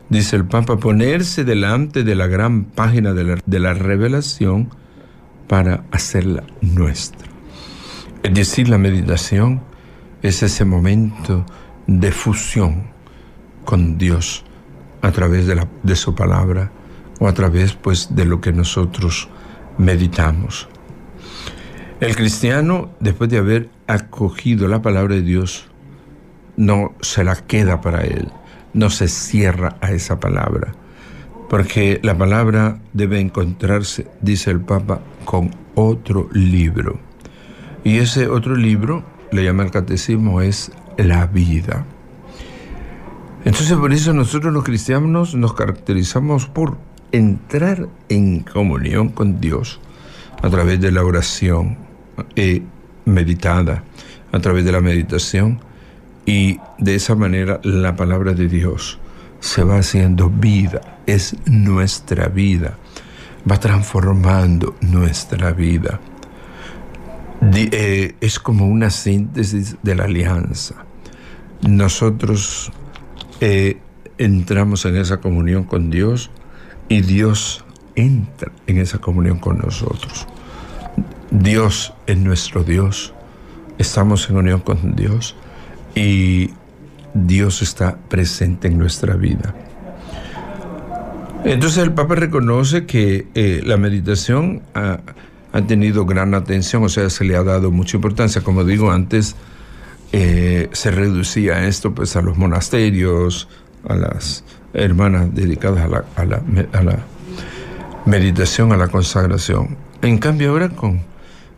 Dice 0.09 0.37
el 0.37 0.45
Papa, 0.45 0.77
ponerse 0.77 1.45
delante 1.45 2.05
de 2.05 2.15
la 2.15 2.27
gran 2.27 2.65
página 2.65 3.13
de 3.13 3.25
la, 3.25 3.39
de 3.45 3.61
la 3.61 3.75
revelación 3.75 4.71
para 5.49 5.85
hacerla 5.91 6.45
nuestra. 6.61 7.27
Es 8.23 8.35
decir, 8.35 8.69
la 8.69 8.79
meditación 8.79 9.63
es 10.23 10.43
ese 10.43 10.65
momento 10.65 11.45
de 11.87 12.11
fusión 12.13 12.85
con 13.65 13.99
Dios 13.99 14.45
a 15.03 15.13
través 15.13 15.47
de, 15.47 15.55
la, 15.55 15.69
de 15.83 15.97
su 15.97 16.15
palabra 16.15 16.71
o 17.21 17.29
a 17.29 17.35
través 17.35 17.75
pues 17.75 18.15
de 18.15 18.25
lo 18.25 18.41
que 18.41 18.53
nosotros 18.53 19.29
meditamos. 19.79 20.69
El 21.99 22.15
cristiano, 22.15 22.91
después 23.01 23.31
de 23.31 23.39
haber 23.39 23.71
acogido 23.87 24.69
la 24.69 24.83
palabra 24.83 25.15
de 25.15 25.23
Dios, 25.23 25.67
no 26.59 26.95
se 27.01 27.25
la 27.25 27.37
queda 27.37 27.81
para 27.81 28.03
él, 28.05 28.29
no 28.75 28.91
se 28.91 29.09
cierra 29.09 29.77
a 29.81 29.93
esa 29.93 30.21
palabra, 30.21 30.75
porque 31.49 31.99
la 32.03 32.19
palabra 32.19 32.81
debe 32.93 33.19
encontrarse, 33.19 34.07
dice 34.21 34.51
el 34.51 34.61
Papa, 34.61 35.01
con 35.25 35.51
otro 35.75 36.29
libro. 36.33 36.99
Y 37.83 37.97
ese 37.97 38.29
otro 38.29 38.57
libro, 38.57 39.03
le 39.33 39.45
llama 39.45 39.63
el 39.63 39.71
catecismo, 39.71 40.43
es 40.43 40.73
la 40.99 41.27
vida. 41.27 41.87
Entonces 43.47 43.75
por 43.75 43.95
eso 43.95 44.13
nosotros 44.13 44.53
los 44.53 44.65
cristianos 44.65 45.35
nos 45.35 45.55
caracterizamos 45.55 46.47
por 46.47 46.77
entrar 47.13 47.89
en 48.11 48.41
comunión 48.41 49.09
con 49.09 49.41
Dios 49.41 49.81
a 50.43 50.51
través 50.51 50.79
de 50.81 50.93
la 50.93 51.03
oración, 51.03 51.86
meditada 53.05 53.85
a 54.33 54.39
través 54.41 54.65
de 54.65 54.73
la 54.73 54.81
meditación 54.81 55.61
y 56.27 56.59
de 56.79 56.97
esa 56.97 57.15
manera 57.15 57.61
la 57.63 57.95
palabra 57.97 58.35
de 58.35 58.49
Dios 58.49 58.99
se 59.41 59.63
va 59.63 59.79
haciendo 59.79 60.29
vida, 60.29 60.99
es 61.07 61.37
nuestra 61.47 62.29
vida, 62.29 62.77
va 63.51 63.61
transformando 63.61 64.75
nuestra 64.81 65.53
vida. 65.53 66.01
Eh, 67.55 68.17
es 68.21 68.41
como 68.41 68.67
una 68.67 68.91
síntesis 68.91 69.77
de 69.83 69.95
la 69.95 70.05
alianza. 70.05 70.75
Nosotros 71.63 72.73
eh, 73.41 73.79
entramos 74.19 74.85
en 74.85 74.97
esa 74.97 75.19
comunión 75.19 75.65
con 75.65 75.91
Dios 75.91 76.31
y 76.89 77.03
Dios 77.03 77.65
entra 77.95 78.51
en 78.67 78.79
esa 78.79 78.99
comunión 78.99 79.39
con 79.39 79.59
nosotros. 79.59 80.27
Dios 81.31 81.93
es 82.07 82.17
nuestro 82.19 82.63
Dios, 82.63 83.13
estamos 83.79 84.31
en 84.31 84.37
unión 84.37 84.61
con 84.61 84.95
Dios 84.95 85.35
y 85.95 86.51
Dios 87.15 87.63
está 87.63 87.97
presente 88.09 88.69
en 88.69 88.79
nuestra 88.79 89.15
vida. 89.17 89.55
Entonces 91.45 91.83
el 91.83 91.93
Papa 91.93 92.15
reconoce 92.15 92.87
que 92.87 93.29
eh, 93.35 93.63
la 93.65 93.77
meditación 93.77 94.63
ha, 94.75 94.99
tenido 95.67 96.05
gran 96.05 96.35
atención, 96.35 96.85
o 96.85 96.89
sea, 96.89 97.09
se 97.09 97.25
le 97.25 97.35
ha 97.35 97.43
dado 97.43 97.71
mucha 97.71 97.97
importancia. 97.97 98.43
Como 98.43 98.63
digo 98.63 98.91
antes, 98.91 99.37
eh, 100.13 100.69
se 100.73 100.91
reducía 100.91 101.67
esto 101.67 101.95
pues 101.95 102.15
a 102.17 102.21
los 102.21 102.37
monasterios, 102.37 103.49
a 103.89 103.95
las 103.95 104.45
hermanas 104.75 105.35
dedicadas 105.35 105.85
a 105.85 106.25
la, 106.25 106.43
a 106.73 106.83
la 106.83 106.99
meditación, 108.05 108.73
a 108.73 108.77
la 108.77 108.89
consagración. 108.89 109.77
En 110.03 110.19
cambio 110.19 110.51
ahora 110.51 110.69
con 110.69 111.01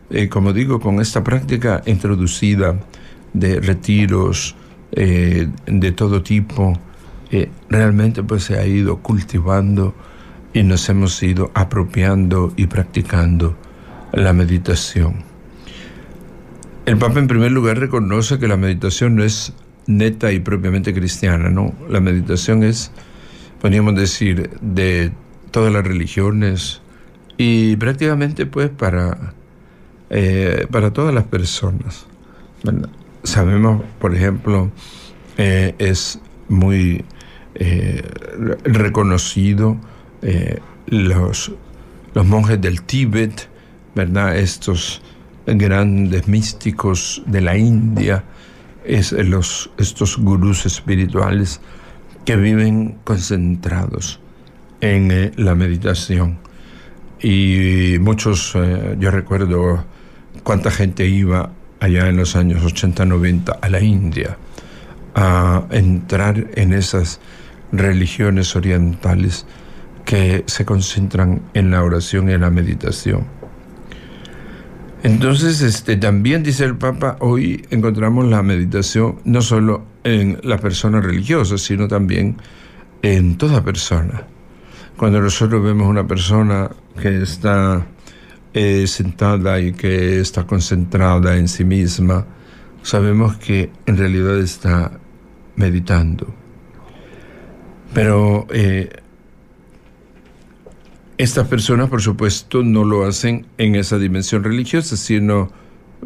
eh, 0.09 0.29
como 0.29 0.53
digo, 0.53 0.79
con 0.79 0.99
esta 0.99 1.23
práctica 1.23 1.81
introducida 1.85 2.79
de 3.33 3.59
retiros, 3.59 4.55
de 4.91 5.91
todo 5.91 6.23
tipo, 6.23 6.73
realmente 7.69 8.23
pues 8.23 8.45
se 8.45 8.57
ha 8.57 8.65
ido 8.65 8.97
cultivando 8.97 9.93
y 10.53 10.63
nos 10.63 10.89
hemos 10.89 11.21
ido 11.21 11.51
apropiando 11.53 12.51
y 12.55 12.65
practicando 12.65 13.55
la 14.11 14.33
meditación. 14.33 15.23
El 16.85 16.97
Papa 16.97 17.19
en 17.19 17.27
primer 17.27 17.51
lugar 17.51 17.77
reconoce 17.77 18.39
que 18.39 18.47
la 18.47 18.57
meditación 18.57 19.15
no 19.15 19.23
es 19.23 19.53
neta 19.85 20.31
y 20.31 20.39
propiamente 20.39 20.93
cristiana, 20.93 21.49
¿no? 21.49 21.73
La 21.87 21.99
meditación 21.99 22.63
es, 22.63 22.91
podríamos 23.61 23.95
decir, 23.95 24.49
de 24.61 25.11
todas 25.51 25.71
las 25.71 25.85
religiones 25.85 26.81
y 27.37 27.75
prácticamente 27.75 28.45
pues 28.45 28.69
para, 28.69 29.33
eh, 30.09 30.67
para 30.71 30.91
todas 30.91 31.13
las 31.13 31.25
personas. 31.25 32.05
Sabemos, 33.23 33.83
por 33.99 34.15
ejemplo, 34.15 34.71
eh, 35.37 35.75
es 35.77 36.19
muy 36.47 37.05
eh, 37.55 38.01
reconocido 38.63 39.77
los, 40.87 41.51
los 42.13 42.25
monjes 42.25 42.59
del 42.59 42.81
Tíbet, 42.81 43.47
¿verdad? 43.95 44.37
Estos 44.37 45.01
grandes 45.45 46.27
místicos 46.27 47.23
de 47.25 47.41
la 47.41 47.57
India, 47.57 48.23
es 48.85 49.11
los, 49.11 49.69
estos 49.77 50.17
gurús 50.17 50.65
espirituales 50.65 51.61
que 52.25 52.35
viven 52.35 52.97
concentrados 53.03 54.19
en 54.81 55.11
eh, 55.11 55.31
la 55.35 55.55
meditación. 55.55 56.39
Y 57.21 57.97
muchos, 57.99 58.53
eh, 58.55 58.95
yo 58.99 59.11
recuerdo 59.11 59.83
cuánta 60.43 60.71
gente 60.71 61.05
iba 61.07 61.51
allá 61.79 62.07
en 62.07 62.17
los 62.17 62.35
años 62.35 62.63
80-90 62.63 63.59
a 63.61 63.69
la 63.69 63.81
India 63.81 64.37
a 65.15 65.65
entrar 65.71 66.47
en 66.55 66.73
esas 66.73 67.19
religiones 67.71 68.55
orientales 68.55 69.45
que 70.05 70.43
se 70.47 70.65
concentran 70.65 71.41
en 71.53 71.71
la 71.71 71.83
oración 71.83 72.29
y 72.29 72.33
en 72.33 72.41
la 72.41 72.49
meditación. 72.49 73.25
Entonces, 75.03 75.61
este, 75.61 75.95
también 75.95 76.43
dice 76.43 76.65
el 76.65 76.75
Papa, 76.75 77.15
hoy 77.19 77.65
encontramos 77.69 78.25
la 78.27 78.43
meditación 78.43 79.19
no 79.23 79.41
solo 79.41 79.85
en 80.03 80.39
la 80.43 80.57
persona 80.57 80.99
religiosa, 80.99 81.57
sino 81.57 81.87
también 81.87 82.37
en 83.01 83.37
toda 83.37 83.63
persona. 83.63 84.23
Cuando 84.97 85.21
nosotros 85.21 85.63
vemos 85.63 85.87
una 85.87 86.05
persona 86.05 86.69
que 87.01 87.21
está 87.21 87.85
eh, 88.53 88.87
sentada 88.87 89.59
y 89.59 89.73
que 89.73 90.19
está 90.19 90.45
concentrada 90.45 91.37
en 91.37 91.47
sí 91.47 91.63
misma, 91.63 92.25
sabemos 92.81 93.37
que 93.37 93.69
en 93.85 93.97
realidad 93.97 94.39
está 94.39 94.99
meditando. 95.55 96.33
Pero 97.93 98.47
eh, 98.49 98.89
estas 101.17 101.47
personas, 101.47 101.89
por 101.89 102.01
supuesto, 102.01 102.63
no 102.63 102.85
lo 102.85 103.05
hacen 103.05 103.45
en 103.57 103.75
esa 103.75 103.97
dimensión 103.97 104.43
religiosa, 104.43 104.95
sino, 104.95 105.51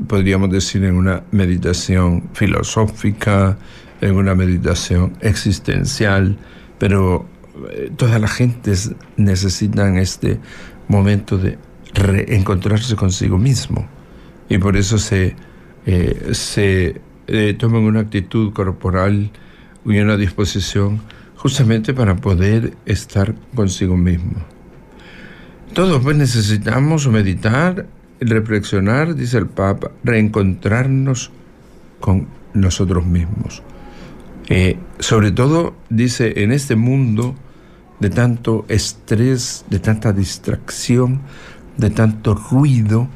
podríamos 0.07 0.49
decir, 0.49 0.83
en 0.83 0.95
una 0.95 1.23
meditación 1.31 2.29
filosófica, 2.33 3.57
en 4.01 4.15
una 4.15 4.33
meditación 4.33 5.13
existencial, 5.21 6.37
pero 6.79 7.25
eh, 7.71 7.91
todas 7.95 8.19
las 8.19 8.31
gentes 8.31 8.91
necesitan 9.15 9.97
este 9.97 10.39
momento 10.87 11.37
de 11.37 11.57
reencontrarse 11.93 12.95
consigo 12.95 13.37
mismo 13.37 13.87
y 14.49 14.57
por 14.57 14.77
eso 14.77 14.97
se, 14.97 15.35
eh, 15.85 16.29
se 16.33 17.01
eh, 17.27 17.55
toman 17.57 17.83
una 17.83 18.01
actitud 18.01 18.53
corporal 18.53 19.31
y 19.85 19.99
una 19.99 20.17
disposición 20.17 21.01
justamente 21.35 21.93
para 21.93 22.15
poder 22.15 22.73
estar 22.85 23.35
consigo 23.55 23.97
mismo. 23.97 24.37
Todos 25.73 26.03
pues 26.03 26.15
necesitamos 26.15 27.07
meditar, 27.07 27.87
reflexionar, 28.19 29.15
dice 29.15 29.39
el 29.39 29.47
Papa, 29.47 29.91
reencontrarnos 30.03 31.31
con 31.99 32.27
nosotros 32.53 33.05
mismos. 33.05 33.63
Eh, 34.49 34.77
sobre 34.99 35.31
todo, 35.31 35.73
dice, 35.89 36.43
en 36.43 36.51
este 36.51 36.75
mundo 36.75 37.35
de 37.99 38.09
tanto 38.09 38.65
estrés, 38.67 39.65
de 39.69 39.79
tanta 39.79 40.13
distracción, 40.13 41.21
de 41.77 41.89
tanto 41.89 42.35
ruido, 42.35 43.07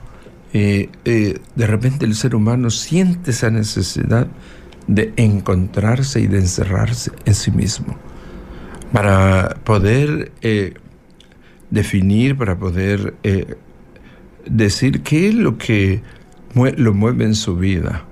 eh, 0.54 0.89
eh, 1.06 1.39
de 1.56 1.67
repente 1.67 2.06
el 2.06 2.15
ser 2.15 2.36
humano 2.36 2.70
siente 2.70 3.32
esa 3.32 3.50
necesidad 3.50 4.28
de 4.88 5.13
encontrarse 5.17 6.22
y 6.22 6.28
de 6.28 6.39
encerrarse 6.39 7.12
en 7.26 7.36
sí 7.36 7.52
mismo 7.52 7.98
para 8.93 9.58
poder 9.65 10.32
definir, 11.70 12.38
para 12.38 12.58
poder 12.58 13.15
eh, 13.24 13.56
decir 14.46 15.02
qué 15.02 15.30
es 15.30 15.36
lo 15.36 15.58
que 15.58 16.02
lo 16.56 16.93
mueve 16.93 17.26
en 17.26 17.36
su 17.36 17.56
vida, 17.56 18.06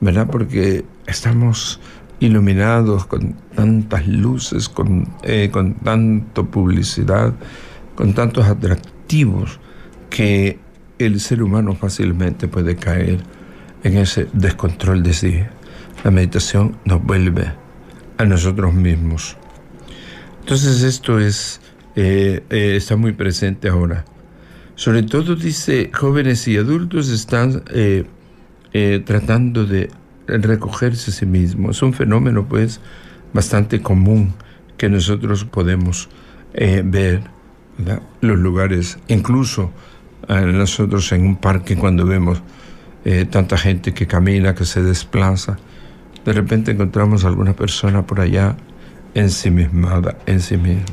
¿verdad? 0.00 0.28
Porque 0.30 0.84
estamos 1.06 1.80
iluminados 2.20 3.06
con 3.06 3.34
tantas 3.54 4.06
luces, 4.06 4.68
con, 4.68 5.08
eh, 5.24 5.50
con 5.52 5.74
tanta 5.74 6.42
publicidad, 6.44 7.34
con 7.96 8.14
tantos 8.14 8.46
atractivos, 8.46 9.58
que 10.12 10.58
el 10.98 11.20
ser 11.20 11.42
humano 11.42 11.74
fácilmente 11.74 12.46
puede 12.46 12.76
caer 12.76 13.18
en 13.82 13.96
ese 13.96 14.28
descontrol 14.34 15.02
de 15.02 15.14
sí. 15.14 15.40
La 16.04 16.10
meditación 16.10 16.76
nos 16.84 17.02
vuelve 17.02 17.50
a 18.18 18.24
nosotros 18.26 18.74
mismos. 18.74 19.38
Entonces 20.40 20.82
esto 20.82 21.18
es 21.18 21.60
eh, 21.96 22.44
eh, 22.50 22.76
está 22.76 22.96
muy 22.96 23.12
presente 23.12 23.68
ahora. 23.68 24.04
Sobre 24.74 25.02
todo, 25.02 25.34
dice, 25.34 25.90
jóvenes 25.94 26.46
y 26.46 26.56
adultos 26.58 27.08
están 27.08 27.62
eh, 27.70 28.04
tratando 29.04 29.64
de 29.64 29.90
recogerse 30.26 31.10
a 31.10 31.14
sí 31.14 31.26
mismos. 31.26 31.76
Es 31.76 31.82
un 31.82 31.94
fenómeno, 31.94 32.46
pues, 32.48 32.80
bastante 33.32 33.80
común 33.80 34.34
que 34.76 34.88
nosotros 34.88 35.44
podemos 35.44 36.08
ver 36.54 37.22
los 38.20 38.38
lugares, 38.38 38.98
incluso 39.08 39.72
nosotros 40.28 41.10
en 41.12 41.26
un 41.26 41.36
parque 41.36 41.76
cuando 41.76 42.06
vemos 42.06 42.42
tanta 43.30 43.58
gente 43.58 43.92
que 43.92 44.06
camina, 44.06 44.54
que 44.54 44.64
se 44.64 44.82
desplaza, 44.82 45.58
de 46.24 46.32
repente 46.32 46.70
encontramos 46.70 47.24
a 47.24 47.28
alguna 47.28 47.54
persona 47.54 48.06
por 48.06 48.20
allá 48.20 48.56
ensimismada 49.14 50.16
en 50.26 50.40
sí 50.40 50.56
misma. 50.56 50.84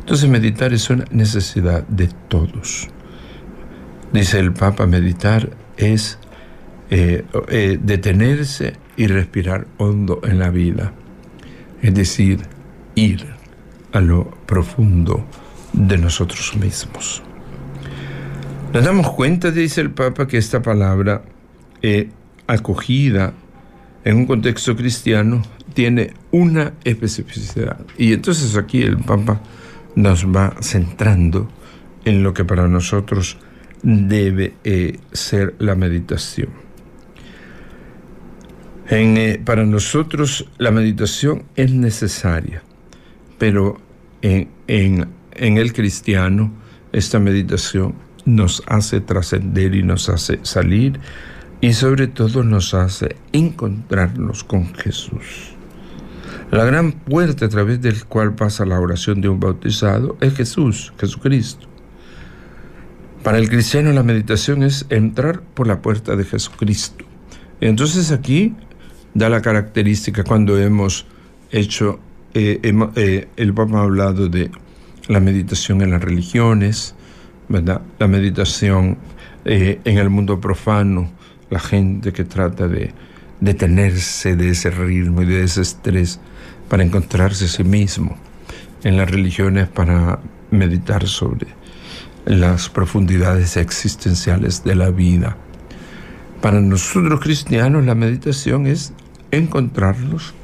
Entonces 0.00 0.28
meditar 0.28 0.72
es 0.72 0.88
una 0.88 1.04
necesidad 1.10 1.86
de 1.86 2.08
todos. 2.28 2.88
Dice 4.12 4.38
el 4.38 4.54
Papa, 4.54 4.86
meditar 4.86 5.50
es 5.76 6.18
eh, 6.90 7.26
eh, 7.48 7.78
detenerse 7.80 8.74
y 8.96 9.06
respirar 9.06 9.66
hondo 9.76 10.20
en 10.24 10.38
la 10.38 10.48
vida. 10.48 10.92
Es 11.82 11.94
decir, 11.94 12.40
ir 12.94 13.26
a 13.92 14.00
lo 14.00 14.30
profundo 14.46 15.26
de 15.74 15.98
nosotros 15.98 16.56
mismos. 16.56 17.22
Nos 18.72 18.84
damos 18.84 19.10
cuenta, 19.12 19.50
dice 19.50 19.80
el 19.80 19.92
Papa, 19.92 20.28
que 20.28 20.36
esta 20.36 20.60
palabra 20.60 21.22
eh, 21.80 22.10
acogida 22.46 23.32
en 24.04 24.16
un 24.18 24.26
contexto 24.26 24.76
cristiano 24.76 25.42
tiene 25.72 26.12
una 26.32 26.74
especificidad. 26.84 27.80
Y 27.96 28.12
entonces 28.12 28.56
aquí 28.58 28.82
el 28.82 28.98
Papa 28.98 29.40
nos 29.94 30.26
va 30.26 30.54
centrando 30.60 31.48
en 32.04 32.22
lo 32.22 32.34
que 32.34 32.44
para 32.44 32.68
nosotros 32.68 33.38
debe 33.82 34.52
eh, 34.64 34.98
ser 35.12 35.54
la 35.58 35.74
meditación. 35.74 36.50
Eh, 38.90 39.40
para 39.42 39.64
nosotros 39.64 40.46
la 40.58 40.70
meditación 40.72 41.44
es 41.56 41.72
necesaria, 41.72 42.62
pero 43.38 43.80
en, 44.20 44.50
en 44.66 45.56
el 45.56 45.72
cristiano 45.72 46.52
esta 46.92 47.18
meditación 47.18 48.07
nos 48.28 48.62
hace 48.66 49.00
trascender 49.00 49.74
y 49.74 49.82
nos 49.82 50.08
hace 50.10 50.38
salir 50.42 51.00
y 51.60 51.72
sobre 51.72 52.06
todo 52.06 52.44
nos 52.44 52.74
hace 52.74 53.16
encontrarnos 53.32 54.44
con 54.44 54.74
Jesús. 54.74 55.54
La 56.50 56.64
gran 56.64 56.92
puerta 56.92 57.46
a 57.46 57.48
través 57.48 57.80
del 57.80 58.04
cual 58.04 58.34
pasa 58.34 58.66
la 58.66 58.78
oración 58.78 59.20
de 59.20 59.28
un 59.28 59.40
bautizado 59.40 60.16
es 60.20 60.34
Jesús, 60.34 60.92
Jesucristo. 60.98 61.66
Para 63.22 63.38
el 63.38 63.48
cristiano 63.48 63.92
la 63.92 64.02
meditación 64.02 64.62
es 64.62 64.86
entrar 64.90 65.40
por 65.40 65.66
la 65.66 65.80
puerta 65.80 66.14
de 66.14 66.24
Jesucristo. 66.24 67.04
Entonces 67.60 68.12
aquí 68.12 68.54
da 69.14 69.28
la 69.30 69.40
característica 69.40 70.22
cuando 70.22 70.58
hemos 70.58 71.06
hecho, 71.50 71.98
eh, 72.34 72.60
eh, 72.94 73.28
el 73.36 73.54
Papa 73.54 73.80
ha 73.80 73.82
hablado 73.82 74.28
de 74.28 74.50
la 75.08 75.20
meditación 75.20 75.80
en 75.80 75.90
las 75.90 76.02
religiones, 76.02 76.94
la 77.48 78.06
meditación 78.06 78.98
eh, 79.44 79.80
en 79.84 79.98
el 79.98 80.10
mundo 80.10 80.40
profano, 80.40 81.10
la 81.50 81.60
gente 81.60 82.12
que 82.12 82.24
trata 82.24 82.68
de 82.68 82.92
detenerse 83.40 84.36
de 84.36 84.50
ese 84.50 84.70
ritmo 84.70 85.22
y 85.22 85.26
de 85.26 85.44
ese 85.44 85.62
estrés 85.62 86.20
para 86.68 86.82
encontrarse 86.82 87.46
a 87.46 87.48
sí 87.48 87.64
mismo. 87.64 88.16
En 88.84 88.96
las 88.96 89.10
religiones 89.10 89.68
para 89.68 90.20
meditar 90.50 91.08
sobre 91.08 91.46
las 92.26 92.68
profundidades 92.68 93.56
existenciales 93.56 94.62
de 94.62 94.74
la 94.74 94.90
vida. 94.90 95.36
Para 96.42 96.60
nosotros 96.60 97.20
cristianos 97.20 97.84
la 97.84 97.94
meditación 97.94 98.66
es 98.66 98.92
encontrarnos, 99.30 100.34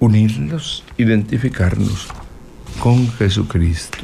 unirnos, 0.00 0.84
identificarnos 0.96 2.08
con 2.80 3.10
Jesucristo. 3.12 3.98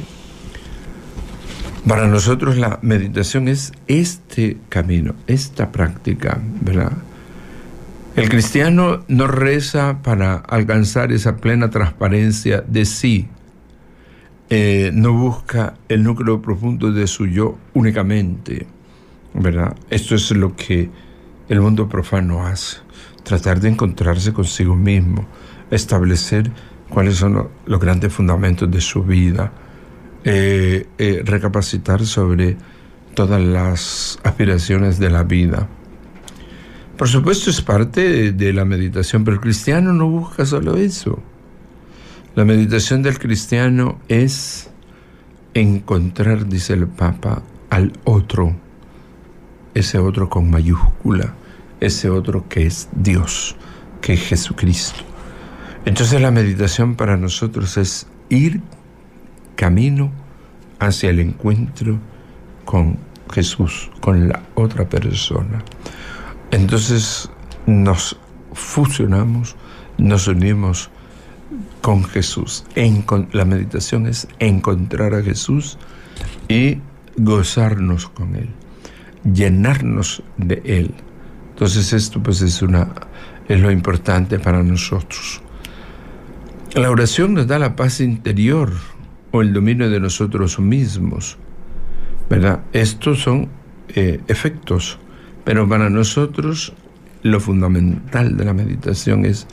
Para 1.87 2.07
nosotros 2.07 2.57
la 2.57 2.79
meditación 2.81 3.47
es 3.47 3.71
este 3.87 4.57
camino, 4.69 5.13
esta 5.27 5.71
práctica, 5.71 6.39
¿verdad? 6.61 6.93
El 8.15 8.27
cristiano 8.27 9.03
no 9.07 9.27
reza 9.27 9.99
para 10.01 10.37
alcanzar 10.37 11.11
esa 11.11 11.37
plena 11.37 11.69
transparencia 11.69 12.63
de 12.65 12.85
sí, 12.85 13.27
eh, 14.49 14.89
no 14.95 15.13
busca 15.13 15.75
el 15.87 16.01
núcleo 16.01 16.41
profundo 16.41 16.91
de 16.91 17.05
su 17.05 17.27
yo 17.27 17.57
únicamente, 17.75 18.65
¿verdad? 19.35 19.75
Esto 19.91 20.15
es 20.15 20.31
lo 20.31 20.55
que 20.55 20.89
el 21.49 21.61
mundo 21.61 21.87
profano 21.87 22.47
hace, 22.47 22.77
tratar 23.23 23.59
de 23.59 23.69
encontrarse 23.69 24.33
consigo 24.33 24.75
mismo, 24.75 25.27
establecer 25.69 26.49
cuáles 26.89 27.17
son 27.17 27.47
los 27.67 27.79
grandes 27.79 28.11
fundamentos 28.11 28.71
de 28.71 28.81
su 28.81 29.03
vida, 29.03 29.51
eh, 30.27 30.87
eh, 30.97 31.21
recapacitar 31.23 32.03
sobre 32.03 32.57
todas 33.13 33.39
las 33.39 34.19
aspiraciones 34.23 34.97
de 34.97 35.11
la 35.11 35.21
vida. 35.21 35.69
Por 36.97 37.07
supuesto 37.07 37.51
es 37.51 37.61
parte 37.61 38.31
de, 38.31 38.53
la 38.53 38.65
meditación, 38.65 39.23
pero 39.23 39.35
el 39.35 39.41
cristiano 39.41 39.93
no 39.93 40.09
busca 40.09 40.43
solo 40.47 40.77
eso. 40.77 41.21
La 42.33 42.43
meditación 42.43 43.03
del 43.03 43.19
cristiano 43.19 43.99
es 44.07 44.71
encontrar, 45.53 46.47
dice 46.47 46.73
el 46.73 46.87
Papa, 46.87 47.43
al 47.69 47.93
otro, 48.03 48.55
ese 49.75 49.99
otro 49.99 50.27
con 50.27 50.49
mayúscula, 50.49 51.35
ese 51.81 52.09
otro 52.09 52.49
que 52.49 52.65
es 52.65 52.89
Dios, 52.93 53.55
que 54.01 54.13
es 54.13 54.21
Jesucristo. 54.21 55.01
Entonces 55.85 56.19
la 56.19 56.31
meditación 56.31 56.95
para 56.95 57.15
nosotros 57.15 57.77
es 57.77 58.07
ir 58.29 58.61
camino 59.55 60.11
hacia 60.79 61.09
el 61.09 61.19
encuentro 61.19 61.99
con 62.65 62.97
Jesús, 63.31 63.89
con 64.01 64.27
la 64.27 64.43
otra 64.55 64.87
persona. 64.87 65.63
Entonces 66.51 67.29
nos 67.65 68.17
fusionamos, 68.53 69.55
nos 69.97 70.27
unimos 70.27 70.89
con 71.81 72.03
Jesús. 72.03 72.65
la 73.31 73.45
meditación 73.45 74.07
es 74.07 74.27
encontrar 74.39 75.13
a 75.13 75.21
Jesús 75.21 75.77
y 76.47 76.79
gozarnos 77.17 78.09
con 78.09 78.35
Él, 78.35 78.49
llenarnos 79.23 80.23
de 80.37 80.61
Él. 80.65 80.93
Entonces 81.51 81.93
esto 81.93 82.21
pues 82.21 82.41
es, 82.41 82.61
una, 82.61 82.93
es 83.47 83.59
lo 83.59 83.71
importante 83.71 84.39
para 84.39 84.63
nosotros. 84.63 85.41
La 86.73 86.89
oración 86.89 87.33
nos 87.33 87.47
da 87.47 87.57
la 87.57 87.75
paz 87.75 88.01
interior, 88.01 88.73
el 89.41 89.53
dominio 89.53 89.89
de 89.89 89.99
nosotros 89.99 90.59
mismos. 90.59 91.37
¿Verdad? 92.29 92.61
Estos 92.73 93.21
son 93.21 93.49
eh, 93.89 94.19
efectos, 94.27 94.97
pero 95.43 95.67
para 95.67 95.89
nosotros 95.89 96.73
lo 97.21 97.39
fundamental 97.39 98.37
de 98.37 98.45
la 98.45 98.53
meditación 98.53 99.25
es 99.25 99.47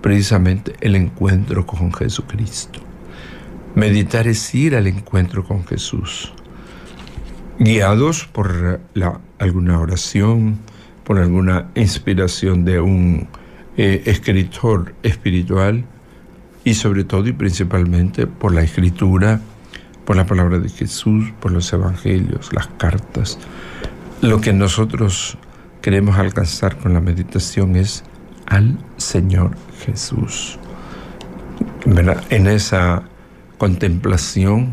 precisamente 0.00 0.74
el 0.80 0.96
encuentro 0.96 1.66
con 1.66 1.92
Jesucristo. 1.92 2.80
Meditar 3.74 4.26
es 4.26 4.54
ir 4.54 4.76
al 4.76 4.86
encuentro 4.86 5.44
con 5.44 5.64
Jesús, 5.66 6.32
guiados 7.58 8.26
por 8.26 8.80
alguna 9.38 9.80
oración, 9.80 10.58
por 11.04 11.18
alguna 11.18 11.68
inspiración 11.74 12.64
de 12.64 12.80
un 12.80 13.28
eh, 13.76 14.02
escritor 14.06 14.94
espiritual, 15.02 15.84
y 16.66 16.74
sobre 16.74 17.04
todo 17.04 17.28
y 17.28 17.32
principalmente 17.32 18.26
por 18.26 18.52
la 18.52 18.60
escritura, 18.60 19.40
por 20.04 20.16
la 20.16 20.26
palabra 20.26 20.58
de 20.58 20.68
Jesús, 20.68 21.32
por 21.40 21.52
los 21.52 21.72
evangelios, 21.72 22.52
las 22.52 22.66
cartas. 22.66 23.38
Lo 24.20 24.40
que 24.40 24.52
nosotros 24.52 25.38
queremos 25.80 26.18
alcanzar 26.18 26.76
con 26.76 26.92
la 26.92 27.00
meditación 27.00 27.76
es 27.76 28.02
al 28.46 28.76
Señor 28.96 29.52
Jesús. 29.86 30.58
En 32.30 32.48
esa 32.48 33.04
contemplación, 33.58 34.72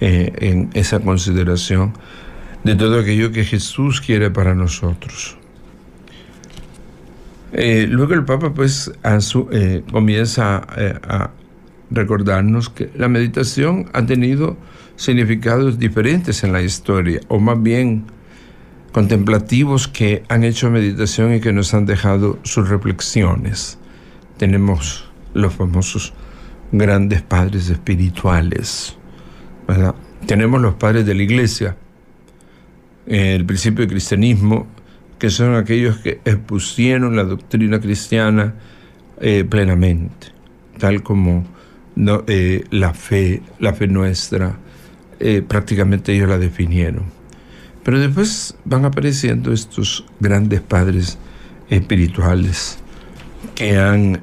eh, 0.00 0.32
en 0.36 0.68
esa 0.74 1.00
consideración 1.00 1.94
de 2.62 2.74
todo 2.74 3.00
aquello 3.00 3.32
que 3.32 3.44
Jesús 3.44 4.02
quiere 4.02 4.30
para 4.30 4.54
nosotros. 4.54 5.38
Eh, 7.52 7.86
luego 7.88 8.14
el 8.14 8.24
Papa 8.24 8.54
pues 8.54 8.90
eh, 9.04 9.82
comienza 9.90 10.66
eh, 10.76 10.94
a 11.02 11.30
recordarnos 11.90 12.70
que 12.70 12.90
la 12.96 13.08
meditación 13.08 13.90
ha 13.92 14.06
tenido 14.06 14.56
significados 14.96 15.78
diferentes 15.78 16.42
en 16.44 16.52
la 16.52 16.62
historia, 16.62 17.20
o 17.28 17.38
más 17.38 17.62
bien 17.62 18.06
contemplativos 18.92 19.86
que 19.86 20.22
han 20.28 20.44
hecho 20.44 20.70
meditación 20.70 21.34
y 21.34 21.40
que 21.40 21.52
nos 21.52 21.74
han 21.74 21.84
dejado 21.84 22.38
sus 22.42 22.68
reflexiones. 22.68 23.78
Tenemos 24.38 25.10
los 25.34 25.52
famosos 25.52 26.14
grandes 26.72 27.22
padres 27.22 27.68
espirituales, 27.68 28.96
Tenemos 30.26 30.60
los 30.60 30.74
padres 30.74 31.04
de 31.04 31.14
la 31.14 31.22
iglesia, 31.22 31.76
el 33.06 33.44
principio 33.44 33.82
del 33.82 33.90
cristianismo 33.90 34.66
que 35.22 35.30
son 35.30 35.54
aquellos 35.54 35.98
que 35.98 36.20
expusieron 36.24 37.14
la 37.14 37.22
doctrina 37.22 37.80
cristiana 37.80 38.54
eh, 39.20 39.44
plenamente, 39.48 40.32
tal 40.78 41.04
como 41.04 41.44
eh, 42.26 42.64
la 42.70 42.92
fe, 42.92 43.40
la 43.60 43.72
fe 43.72 43.86
nuestra, 43.86 44.58
eh, 45.20 45.40
prácticamente 45.46 46.12
ellos 46.12 46.28
la 46.28 46.38
definieron. 46.38 47.04
Pero 47.84 48.00
después 48.00 48.56
van 48.64 48.84
apareciendo 48.84 49.52
estos 49.52 50.04
grandes 50.18 50.60
padres 50.60 51.18
espirituales 51.70 52.80
que 53.54 53.78
han 53.78 54.22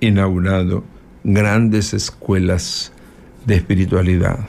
inaugurado 0.00 0.82
grandes 1.22 1.94
escuelas 1.94 2.92
de 3.46 3.54
espiritualidad, 3.54 4.40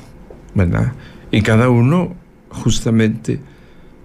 ¿verdad? 0.56 0.94
Y 1.30 1.44
cada 1.44 1.70
uno 1.70 2.16
justamente 2.50 3.40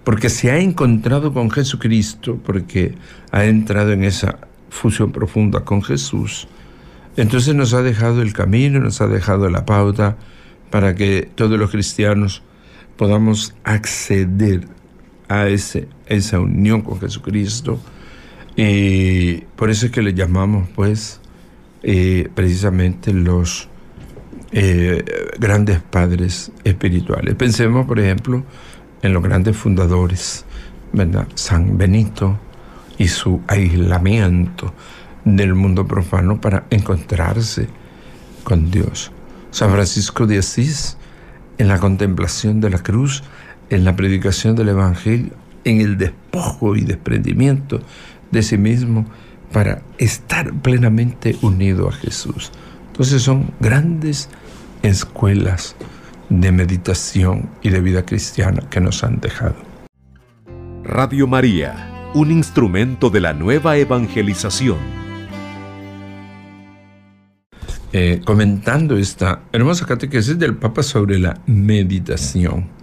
porque 0.08 0.30
se 0.30 0.50
ha 0.50 0.58
encontrado 0.58 1.34
con 1.34 1.50
Jesucristo, 1.50 2.40
porque 2.42 2.94
ha 3.30 3.44
entrado 3.44 3.92
en 3.92 4.04
esa 4.04 4.38
fusión 4.70 5.12
profunda 5.12 5.66
con 5.66 5.82
Jesús, 5.82 6.48
entonces 7.18 7.54
nos 7.54 7.74
ha 7.74 7.82
dejado 7.82 8.22
el 8.22 8.32
camino, 8.32 8.80
nos 8.80 9.02
ha 9.02 9.06
dejado 9.06 9.50
la 9.50 9.66
pauta 9.66 10.16
para 10.70 10.94
que 10.94 11.28
todos 11.34 11.58
los 11.58 11.70
cristianos 11.70 12.42
podamos 12.96 13.54
acceder 13.64 14.66
a 15.28 15.48
ese, 15.48 15.88
esa 16.06 16.40
unión 16.40 16.80
con 16.80 16.98
Jesucristo. 16.98 17.78
Y 18.56 19.42
por 19.56 19.68
eso 19.68 19.84
es 19.84 19.92
que 19.92 20.00
le 20.00 20.14
llamamos, 20.14 20.70
pues, 20.74 21.20
eh, 21.82 22.30
precisamente 22.34 23.12
los 23.12 23.68
eh, 24.52 25.04
grandes 25.38 25.82
padres 25.82 26.50
espirituales. 26.64 27.34
Pensemos, 27.34 27.86
por 27.86 28.00
ejemplo, 28.00 28.42
en 29.02 29.12
los 29.12 29.22
grandes 29.22 29.56
fundadores, 29.56 30.44
¿verdad? 30.92 31.28
San 31.34 31.78
Benito 31.78 32.38
y 32.98 33.08
su 33.08 33.40
aislamiento 33.46 34.74
del 35.24 35.54
mundo 35.54 35.86
profano 35.86 36.40
para 36.40 36.64
encontrarse 36.70 37.68
con 38.44 38.70
Dios. 38.70 39.12
San 39.50 39.70
Francisco 39.70 40.26
de 40.26 40.38
Asís 40.38 40.96
en 41.58 41.68
la 41.68 41.78
contemplación 41.78 42.60
de 42.60 42.70
la 42.70 42.78
cruz, 42.78 43.22
en 43.70 43.84
la 43.84 43.96
predicación 43.96 44.56
del 44.56 44.70
Evangelio, 44.70 45.32
en 45.64 45.80
el 45.80 45.98
despojo 45.98 46.76
y 46.76 46.82
desprendimiento 46.82 47.80
de 48.30 48.42
sí 48.42 48.56
mismo 48.56 49.06
para 49.52 49.82
estar 49.98 50.52
plenamente 50.54 51.36
unido 51.42 51.88
a 51.88 51.92
Jesús. 51.92 52.52
Entonces 52.92 53.22
son 53.22 53.50
grandes 53.60 54.28
escuelas 54.82 55.74
de 56.28 56.52
meditación 56.52 57.48
y 57.62 57.70
de 57.70 57.80
vida 57.80 58.04
cristiana 58.04 58.62
que 58.70 58.80
nos 58.80 59.02
han 59.04 59.20
dejado. 59.20 59.56
Radio 60.84 61.26
María, 61.26 62.10
un 62.14 62.30
instrumento 62.30 63.10
de 63.10 63.20
la 63.20 63.32
nueva 63.32 63.76
evangelización. 63.76 64.78
Eh, 67.92 68.20
comentando 68.24 68.96
esta 68.98 69.42
hermosa 69.52 69.86
catequesis 69.86 70.38
del 70.38 70.56
Papa 70.56 70.82
sobre 70.82 71.18
la 71.18 71.40
meditación. 71.46 72.78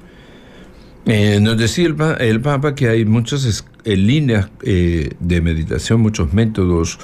Eh, 1.05 1.39
nos 1.39 1.57
decía 1.57 1.87
el, 2.19 2.41
Papa 2.41 2.73
que 2.73 2.89
hay 2.89 3.05
muchos 3.05 3.63
eh, 3.83 3.95
líneas 3.95 4.49
eh, 4.63 5.11
de 5.19 5.41
meditación, 5.41 6.01
muchos 6.01 6.33
métodos, 6.33 6.97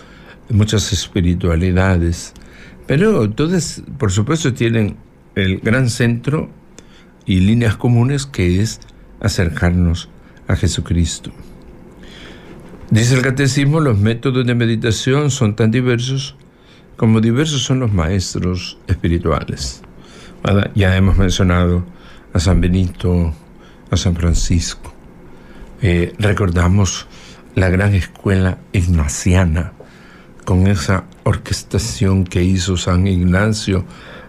muchas 0.50 0.92
espiritualidades, 0.92 2.34
pero 2.88 3.30
todas, 3.30 3.84
por 4.00 4.12
supuesto, 4.12 4.54
tienen 4.54 4.98
el 5.36 5.60
gran 5.60 5.90
centro 5.90 6.50
y 7.26 7.40
líneas 7.40 7.76
comunes 7.78 8.26
que 8.26 8.62
es 8.62 8.80
acercarnos 9.20 10.10
a 10.48 10.56
Jesucristo. 10.56 11.32
Dice 12.90 13.16
el 13.16 13.22
catecismo, 13.22 13.80
los 13.80 13.98
métodos 13.98 14.46
de 14.46 14.56
meditación 14.56 15.32
son 15.32 15.56
tan 15.56 15.72
diversos 15.72 16.36
como 17.02 17.20
diversos 17.20 17.64
son 17.64 17.80
los 17.80 17.92
maestros 17.92 18.78
espirituales. 18.86 19.82
Ya 20.76 20.96
hemos 20.96 21.18
mencionado 21.18 21.84
a 22.32 22.40
San 22.40 22.62
Benito, 22.62 23.34
a 23.90 23.98
San 23.98 24.16
Francisco. 24.16 24.94
Eh, 25.82 26.14
recordamos 26.20 27.08
la 27.56 27.70
gran 27.70 27.96
escuela 27.96 28.60
ignaciana 28.72 29.74
con 30.46 30.68
esa 30.68 31.06
orquestación 31.24 32.24
que 32.24 32.44
hizo 32.44 32.78
San 32.78 33.08
Ignacio 33.08 33.84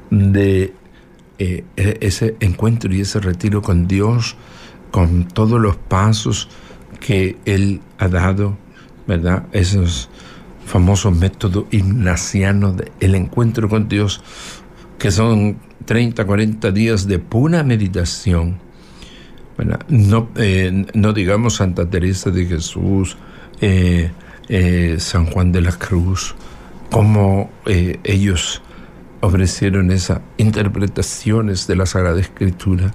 de 0.09 0.73
eh, 1.39 1.65
e-, 1.77 1.99
ese 2.01 2.37
encuentro 2.41 2.93
y 2.95 3.01
ese 3.01 3.21
retiro 3.21 3.63
con 3.63 3.87
Dios, 3.89 4.37
con 4.91 5.27
todos 5.29 5.61
los 5.61 5.77
pasos 5.77 6.49
que 7.01 7.37
Él 7.45 7.81
ha 7.99 8.09
dado, 8.09 8.57
¿verdad? 9.07 9.47
Esos 9.53 10.09
famosos 10.67 11.17
métodos 11.17 11.65
ignacianos 11.71 12.77
del 12.77 13.15
encuentro 13.15 13.69
con 13.69 13.89
Dios, 13.89 14.23
que 14.99 15.11
son 15.11 15.59
30, 15.85 16.25
40 16.25 16.71
días 16.71 17.07
de 17.07 17.19
pura 17.19 17.63
meditación. 17.63 18.59
No, 19.89 20.29
eh, 20.37 20.87
no 20.95 21.13
digamos 21.13 21.57
Santa 21.57 21.89
Teresa 21.89 22.31
de 22.31 22.47
Jesús, 22.47 23.17
eh, 23.61 24.11
San 24.99 25.27
Juan 25.27 25.53
de 25.53 25.61
la 25.61 25.73
Cruz, 25.73 26.35
como 26.91 27.51
ellos 27.65 28.63
ofrecieron 29.23 29.91
esas 29.91 30.21
interpretaciones 30.37 31.67
de 31.67 31.77
la 31.77 31.87
Sagrada 31.87 32.21
Escritura 32.21 32.93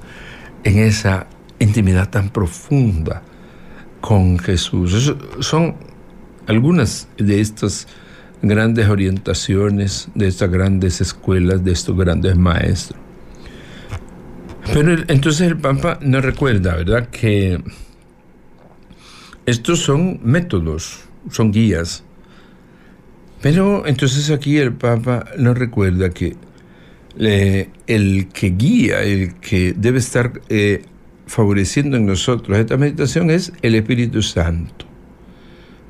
en 0.63 0.77
esa 0.79 1.27
intimidad 1.57 2.09
tan 2.09 2.29
profunda 2.29 3.23
con 4.01 4.37
Jesús. 4.37 5.15
son 5.39 5.75
algunas 6.45 7.07
de 7.17 7.41
estas 7.41 7.87
grandes 8.41 8.87
orientaciones, 8.87 10.09
de 10.15 10.27
estas 10.27 10.51
grandes 10.51 11.01
escuelas, 11.01 11.63
de 11.63 11.71
estos 11.71 11.97
grandes 11.97 12.37
maestros. 12.37 12.99
Pero 14.73 14.93
entonces 15.07 15.47
el 15.47 15.57
Papa 15.57 15.97
nos 16.01 16.23
recuerda, 16.23 16.75
¿verdad?, 16.75 17.07
que 17.09 17.63
estos 19.45 19.79
son 19.79 20.19
métodos, 20.23 20.99
son 21.31 21.51
guías. 21.51 22.03
Pero 23.49 23.88
entonces 23.88 24.29
aquí 24.29 24.57
el 24.57 24.73
Papa 24.73 25.23
nos 25.38 25.57
recuerda 25.57 26.10
que 26.10 26.36
el 27.17 28.27
que 28.33 28.49
guía, 28.49 29.03
el 29.03 29.36
que 29.36 29.73
debe 29.73 29.99
estar 29.99 30.41
eh, 30.49 30.81
favoreciendo 31.27 31.95
en 31.95 32.05
nosotros 32.05 32.57
esta 32.57 32.75
meditación 32.75 33.31
es 33.31 33.53
el 33.62 33.75
Espíritu 33.75 34.21
Santo, 34.21 34.86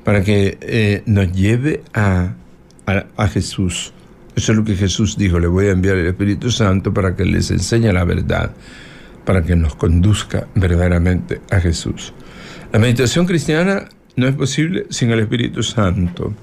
para 0.04 0.22
que 0.22 0.56
eh, 0.60 1.02
nos 1.06 1.32
lleve 1.32 1.82
a, 1.94 2.34
a, 2.86 3.26
Jesús. 3.26 3.92
Eso 4.36 4.52
es 4.52 4.58
lo 4.58 4.62
que 4.62 4.76
Jesús 4.76 5.18
dijo, 5.18 5.40
le 5.40 5.48
voy 5.48 5.66
a 5.66 5.72
enviar 5.72 5.96
el 5.96 6.06
Espíritu 6.06 6.52
Santo 6.52 6.94
para 6.94 7.16
que 7.16 7.24
les 7.24 7.50
enseñe 7.50 7.92
la 7.92 8.04
verdad, 8.04 8.52
para 9.24 9.42
que 9.42 9.56
nos 9.56 9.74
conduzca 9.74 10.46
verdaderamente 10.54 11.40
a 11.50 11.58
Jesús. 11.58 12.12
La 12.72 12.78
meditación 12.78 13.26
cristiana 13.26 13.88
no 14.14 14.28
es 14.28 14.36
posible 14.36 14.86
sin 14.90 15.10
el 15.10 15.18
Espíritu 15.18 15.64
Santo, 15.64 16.36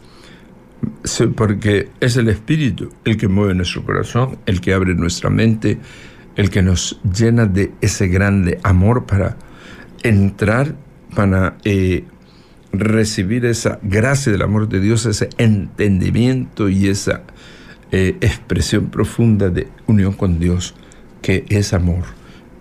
porque 1.35 1.89
es 1.99 2.17
el 2.17 2.29
Espíritu 2.29 2.91
el 3.05 3.17
que 3.17 3.27
mueve 3.27 3.53
nuestro 3.53 3.83
corazón, 3.83 4.37
el 4.45 4.61
que 4.61 4.73
abre 4.73 4.95
nuestra 4.95 5.29
mente, 5.29 5.79
el 6.35 6.49
que 6.49 6.61
nos 6.61 6.99
llena 7.03 7.45
de 7.45 7.71
ese 7.81 8.07
grande 8.07 8.59
amor 8.63 9.05
para 9.05 9.37
entrar, 10.03 10.75
para 11.15 11.57
eh, 11.63 12.03
recibir 12.71 13.45
esa 13.45 13.79
gracia 13.81 14.31
del 14.31 14.41
amor 14.41 14.67
de 14.67 14.79
Dios, 14.79 15.05
ese 15.05 15.29
entendimiento 15.37 16.69
y 16.69 16.87
esa 16.87 17.23
eh, 17.91 18.17
expresión 18.21 18.87
profunda 18.87 19.49
de 19.49 19.67
unión 19.87 20.13
con 20.13 20.39
Dios, 20.39 20.75
que 21.21 21.45
es 21.49 21.73
amor. 21.73 22.03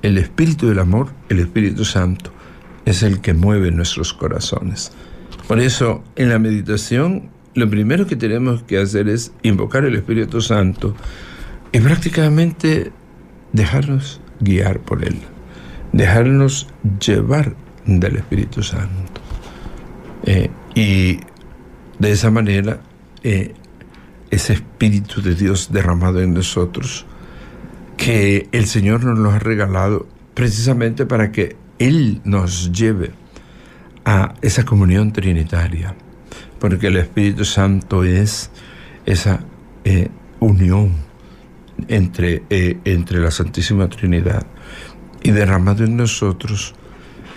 El 0.02 0.18
Espíritu 0.18 0.68
del 0.68 0.78
amor, 0.78 1.08
el 1.28 1.40
Espíritu 1.40 1.84
Santo, 1.84 2.32
es 2.84 3.02
el 3.02 3.20
que 3.20 3.34
mueve 3.34 3.70
nuestros 3.70 4.12
corazones. 4.12 4.92
Por 5.48 5.60
eso, 5.60 6.04
en 6.16 6.28
la 6.28 6.38
meditación, 6.38 7.30
lo 7.54 7.70
primero 7.70 8.06
que 8.06 8.16
tenemos 8.16 8.62
que 8.64 8.78
hacer 8.78 9.08
es 9.08 9.32
invocar 9.42 9.84
el 9.84 9.94
Espíritu 9.94 10.40
Santo 10.40 10.94
y 11.72 11.80
prácticamente 11.80 12.92
dejarnos 13.52 14.20
guiar 14.40 14.80
por 14.80 15.04
Él, 15.04 15.18
dejarnos 15.92 16.68
llevar 16.98 17.54
del 17.86 18.16
Espíritu 18.16 18.62
Santo. 18.62 19.20
Eh, 20.24 20.50
y 20.74 21.18
de 21.98 22.10
esa 22.10 22.30
manera, 22.30 22.80
eh, 23.22 23.54
ese 24.30 24.54
Espíritu 24.54 25.22
de 25.22 25.34
Dios 25.34 25.72
derramado 25.72 26.20
en 26.20 26.34
nosotros, 26.34 27.06
que 27.96 28.48
el 28.52 28.66
Señor 28.66 29.04
nos 29.04 29.18
lo 29.18 29.30
ha 29.30 29.38
regalado 29.38 30.08
precisamente 30.34 31.06
para 31.06 31.30
que 31.30 31.56
Él 31.78 32.20
nos 32.24 32.72
lleve 32.72 33.12
a 34.04 34.34
esa 34.42 34.64
comunión 34.64 35.12
trinitaria, 35.12 35.94
porque 36.58 36.88
el 36.88 36.96
Espíritu 36.96 37.44
Santo 37.44 38.04
es 38.04 38.50
esa 39.06 39.40
eh, 39.84 40.08
unión 40.40 40.92
entre, 41.88 42.42
eh, 42.50 42.78
entre 42.84 43.20
la 43.20 43.30
Santísima 43.30 43.88
Trinidad 43.88 44.46
y 45.22 45.30
derramado 45.30 45.84
en 45.84 45.96
nosotros 45.96 46.74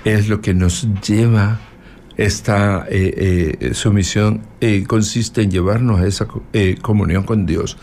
es 0.06 0.30
lo 0.30 0.42
que 0.42 0.54
nos 0.54 0.88
lleva 1.02 1.60
esta 2.16 2.86
eh, 2.90 3.72
sumisión 3.74 4.42
consiste 4.88 5.42
en 5.42 5.52
llevarnos 5.52 6.00
a 6.00 6.08
esa 6.08 6.28
comunión 6.82 7.24
con 7.24 7.46
Dios. 7.46 7.78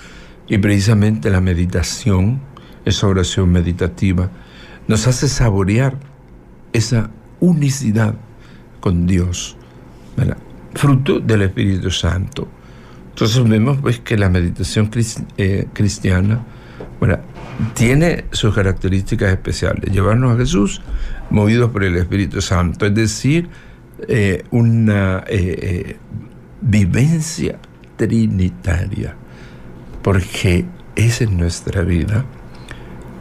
Y 0.48 0.58
precisamente 0.58 1.30
la 1.30 1.40
meditación, 1.40 2.40
esa 2.84 3.06
oración 3.06 3.52
meditativa, 3.52 4.30
nos 4.88 5.06
hace 5.06 5.28
saborear 5.28 5.98
esa 6.72 7.10
unicidad 7.40 8.16
con 8.80 9.06
Dios, 9.06 9.56
fruto 10.74 11.20
del 11.20 11.42
Espíritu 11.42 11.90
Santo. 11.90 12.48
Entonces 13.10 13.48
vemos 13.48 13.78
pues 13.80 14.00
que 14.00 14.16
la 14.16 14.28
meditación 14.28 14.90
eh, 15.36 15.68
cristiana 15.72 16.44
bueno, 16.98 17.18
tiene 17.74 18.24
sus 18.32 18.54
características 18.54 19.30
especiales. 19.30 19.92
Llevarnos 19.92 20.34
a 20.34 20.36
Jesús 20.36 20.82
movidos 21.30 21.70
por 21.70 21.84
el 21.84 21.96
Espíritu 21.96 22.40
Santo, 22.40 22.86
es 22.86 22.94
decir, 22.94 23.48
eh, 24.08 24.42
una 24.50 25.22
eh, 25.26 25.96
vivencia 26.60 27.58
trinitaria, 27.96 29.14
porque 30.02 30.64
esa 30.96 31.24
es 31.24 31.30
nuestra 31.30 31.82
vida. 31.82 32.24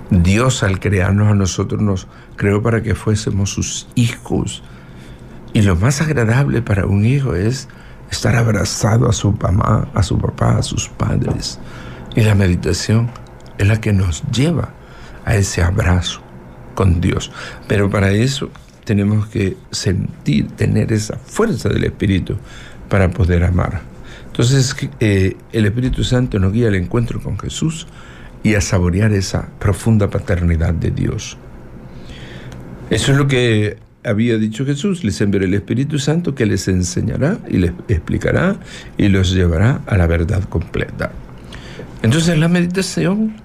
Dios 0.10 0.63
al 0.63 0.80
crearnos 0.80 1.32
a 1.32 1.36
nosotros 1.36 1.82
nos 1.82 2.08
creó 2.36 2.62
para 2.62 2.84
que 2.84 2.96
fuésemos 2.96 3.52
sus 3.52 3.88
hijos. 3.96 4.63
Y 5.54 5.62
lo 5.62 5.76
más 5.76 6.02
agradable 6.02 6.62
para 6.62 6.88
un 6.88 7.06
hijo 7.06 7.36
es 7.36 7.68
estar 8.10 8.36
abrazado 8.36 9.08
a 9.08 9.13
su 9.13 9.32
mamá, 9.34 9.88
a 9.94 10.04
su 10.04 10.18
papá, 10.18 10.58
a 10.58 10.63
sus 10.63 10.89
padres. 10.89 11.60
Y 12.16 12.22
la 12.22 12.36
meditación 12.36 13.10
es 13.58 13.68
la 13.68 13.80
que 13.80 13.94
nos 13.94 14.24
lleva 14.32 14.70
a 15.26 15.36
ese 15.36 15.62
abrazo 15.62 16.22
con 16.76 17.02
Dios. 17.02 17.32
Pero 17.68 17.89
para 17.89 18.12
eso 18.12 18.50
tenemos 18.84 19.28
que 19.28 19.56
sentir, 19.72 20.48
tener 20.52 20.92
esa 20.92 21.18
fuerza 21.18 21.70
del 21.70 21.84
Espíritu 21.84 22.38
para 22.89 23.10
poder 23.12 23.44
amar. 23.44 23.82
Entonces 24.26 24.76
eh, 25.00 25.38
el 25.52 25.66
Espíritu 25.66 26.04
Santo 26.04 26.39
nos 26.39 26.52
guía 26.52 26.68
al 26.68 26.76
encuentro 26.76 27.22
con 27.22 27.38
Jesús 27.38 27.88
y 28.42 28.56
a 28.56 28.62
saborear 28.62 29.13
esa 29.13 29.50
profunda 29.60 30.10
paternidad 30.10 30.74
de 30.74 30.92
Dios. 30.92 31.38
Eso 32.89 33.12
es 33.12 33.18
lo 33.18 33.28
que 33.28 33.78
había 34.04 34.38
dicho 34.38 34.66
Jesús, 34.66 35.04
les 35.04 35.20
enviaré 35.22 35.46
el 35.46 35.54
Espíritu 35.54 36.00
Santo 36.00 36.36
que 36.36 36.46
les 36.46 36.68
enseñará 36.68 37.39
y 37.48 37.58
les 37.58 37.72
explicará 37.88 38.58
y 38.98 39.08
los 39.10 39.34
llevará 39.34 39.82
a 39.86 39.98
la 39.98 40.08
verdad 40.08 40.44
completa. 40.44 41.12
Entonces 42.02 42.38
la 42.38 42.48
meditación 42.48 43.36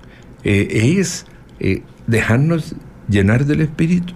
eh, 0.45 0.97
es 0.99 1.27
eh, 1.61 1.83
dejarnos 2.07 2.75
llenar 3.09 3.47
del 3.47 3.61
Espíritu 3.61 4.15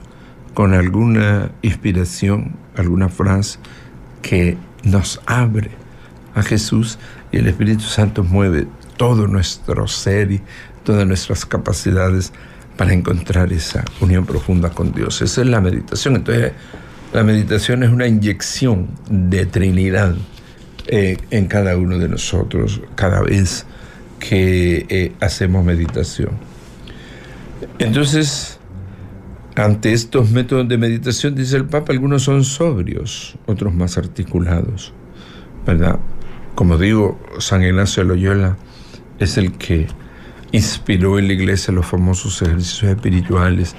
con 0.54 0.74
alguna 0.74 1.50
inspiración, 1.62 2.56
alguna 2.76 3.08
frase 3.08 3.58
que 4.20 4.56
nos 4.84 5.20
abre 5.26 5.70
a 6.34 6.42
Jesús 6.42 6.98
y 7.30 7.38
el 7.38 7.48
Espíritu 7.48 7.84
Santo 7.84 8.24
mueve 8.24 8.66
todo 8.96 9.26
nuestro 9.26 9.86
ser 9.88 10.32
y 10.32 10.42
todas 10.84 11.06
nuestras 11.06 11.46
capacidades 11.46 12.32
para 12.76 12.92
encontrar 12.92 13.52
esa 13.52 13.84
unión 14.00 14.24
profunda 14.26 14.70
con 14.70 14.92
Dios. 14.92 15.22
Esa 15.22 15.42
es 15.42 15.46
la 15.46 15.60
meditación. 15.60 16.16
Entonces, 16.16 16.52
La 17.12 17.22
meditación 17.24 17.82
es 17.82 17.90
una 17.90 18.06
inyección 18.06 18.88
de 19.10 19.44
Trinidad 19.44 20.14
eh, 20.86 21.18
en 21.30 21.46
cada 21.46 21.76
uno 21.76 21.98
de 21.98 22.08
nosotros 22.08 22.80
cada 22.94 23.20
vez 23.20 23.66
que 24.18 24.86
eh, 24.88 25.12
hacemos 25.20 25.62
meditación. 25.62 26.30
Entonces, 27.78 28.58
ante 29.56 29.92
estos 29.92 30.30
métodos 30.30 30.66
de 30.68 30.78
meditación, 30.78 31.34
dice 31.34 31.56
el 31.56 31.66
Papa, 31.66 31.92
algunos 31.92 32.22
son 32.22 32.44
sobrios, 32.44 33.36
otros 33.44 33.74
más 33.74 33.98
articulados, 33.98 34.94
¿verdad? 35.66 35.98
Como 36.54 36.78
digo, 36.78 37.20
San 37.38 37.62
Ignacio 37.62 38.02
de 38.04 38.08
Loyola 38.08 38.56
es 39.18 39.36
el 39.36 39.52
que 39.52 39.86
inspiró 40.52 41.18
en 41.18 41.26
la 41.26 41.32
iglesia 41.32 41.74
los 41.74 41.86
famosos 41.86 42.40
ejercicios 42.42 42.90
espirituales 42.92 43.74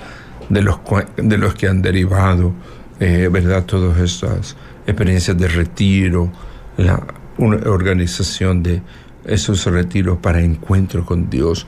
de 0.49 0.61
los, 0.61 0.79
de 1.17 1.37
los 1.37 1.55
que 1.55 1.67
han 1.67 1.81
derivado, 1.81 2.53
eh, 2.99 3.29
¿verdad? 3.31 3.65
Todas 3.65 3.97
estas 3.99 4.57
experiencias 4.85 5.37
de 5.37 5.47
retiro, 5.47 6.31
la 6.77 7.01
una 7.37 7.57
organización 7.69 8.63
de 8.63 8.81
esos 9.25 9.65
retiros 9.65 10.17
para 10.19 10.41
encuentro 10.41 11.05
con 11.05 11.29
Dios, 11.29 11.65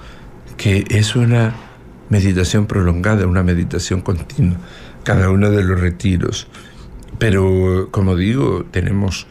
que 0.57 0.85
es 0.89 1.15
una 1.15 1.55
meditación 2.09 2.67
prolongada, 2.67 3.25
una 3.27 3.43
meditación 3.43 4.01
continua, 4.01 4.57
cada 5.03 5.29
uno 5.29 5.49
de 5.49 5.63
los 5.63 5.79
retiros. 5.79 6.47
Pero, 7.17 7.89
como 7.91 8.15
digo, 8.15 8.65
tenemos 8.71 9.27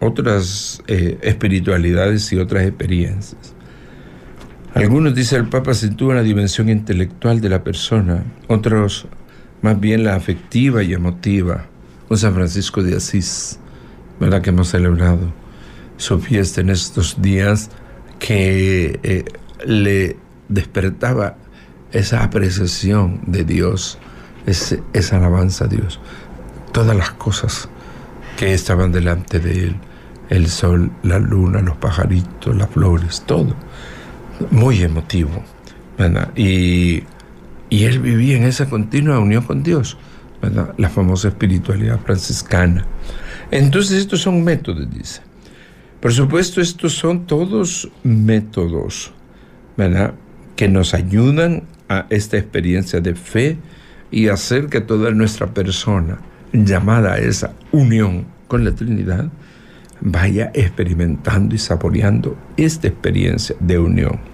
otras 0.00 0.82
eh, 0.86 1.18
espiritualidades 1.22 2.32
y 2.32 2.38
otras 2.38 2.64
experiencias. 2.66 3.54
Algunos, 4.74 5.14
dice 5.14 5.36
el 5.36 5.48
Papa, 5.48 5.72
sitúan 5.72 6.16
la 6.16 6.22
dimensión 6.24 6.68
intelectual 6.68 7.40
de 7.40 7.48
la 7.48 7.62
persona, 7.62 8.24
otros 8.48 9.06
más 9.62 9.78
bien 9.78 10.02
la 10.02 10.16
afectiva 10.16 10.82
y 10.82 10.92
emotiva. 10.92 11.66
Un 12.08 12.18
San 12.18 12.34
Francisco 12.34 12.82
de 12.82 12.96
Asís, 12.96 13.60
¿verdad? 14.18 14.42
Que 14.42 14.50
hemos 14.50 14.68
celebrado 14.68 15.32
su 15.96 16.18
fiesta 16.18 16.60
en 16.60 16.70
estos 16.70 17.22
días, 17.22 17.70
que 18.18 18.98
eh, 19.04 19.24
le 19.64 20.16
despertaba 20.48 21.36
esa 21.92 22.24
apreciación 22.24 23.20
de 23.28 23.44
Dios, 23.44 23.98
esa 24.44 25.16
alabanza 25.16 25.66
a 25.66 25.68
Dios, 25.68 26.00
todas 26.72 26.96
las 26.96 27.12
cosas 27.12 27.68
que 28.36 28.52
estaban 28.52 28.90
delante 28.90 29.38
de 29.38 29.68
él, 29.68 29.76
el 30.30 30.48
sol, 30.48 30.90
la 31.04 31.20
luna, 31.20 31.60
los 31.60 31.76
pajaritos, 31.76 32.56
las 32.56 32.70
flores, 32.70 33.22
todo, 33.24 33.54
muy 34.50 34.82
emotivo. 34.82 35.42
Y, 36.36 37.02
y 37.70 37.84
él 37.84 38.00
vivía 38.00 38.36
en 38.36 38.44
esa 38.44 38.68
continua 38.68 39.18
unión 39.18 39.44
con 39.44 39.62
Dios, 39.62 39.96
la 40.76 40.88
famosa 40.88 41.28
espiritualidad 41.28 42.00
franciscana. 42.00 42.84
Entonces 43.50 43.98
estos 43.98 44.20
son 44.20 44.42
métodos, 44.42 44.88
dice. 44.92 45.22
Por 46.00 46.12
supuesto, 46.12 46.60
estos 46.60 46.92
son 46.92 47.26
todos 47.26 47.90
métodos, 48.02 49.12
¿verdad? 49.76 50.14
Que 50.54 50.68
nos 50.68 50.92
ayudan 50.92 51.62
a 51.88 52.06
esta 52.10 52.36
experiencia 52.36 53.00
de 53.00 53.14
fe 53.14 53.56
y 54.10 54.28
hacer 54.28 54.66
que 54.66 54.80
toda 54.80 55.10
nuestra 55.12 55.46
persona 55.54 56.18
llamada 56.52 57.14
a 57.14 57.18
esa 57.18 57.54
unión 57.72 58.26
con 58.48 58.64
la 58.64 58.72
Trinidad 58.72 59.30
vaya 60.00 60.50
experimentando 60.54 61.54
y 61.54 61.58
saboreando 61.58 62.36
esta 62.56 62.88
experiencia 62.88 63.56
de 63.60 63.78
unión. 63.78 64.33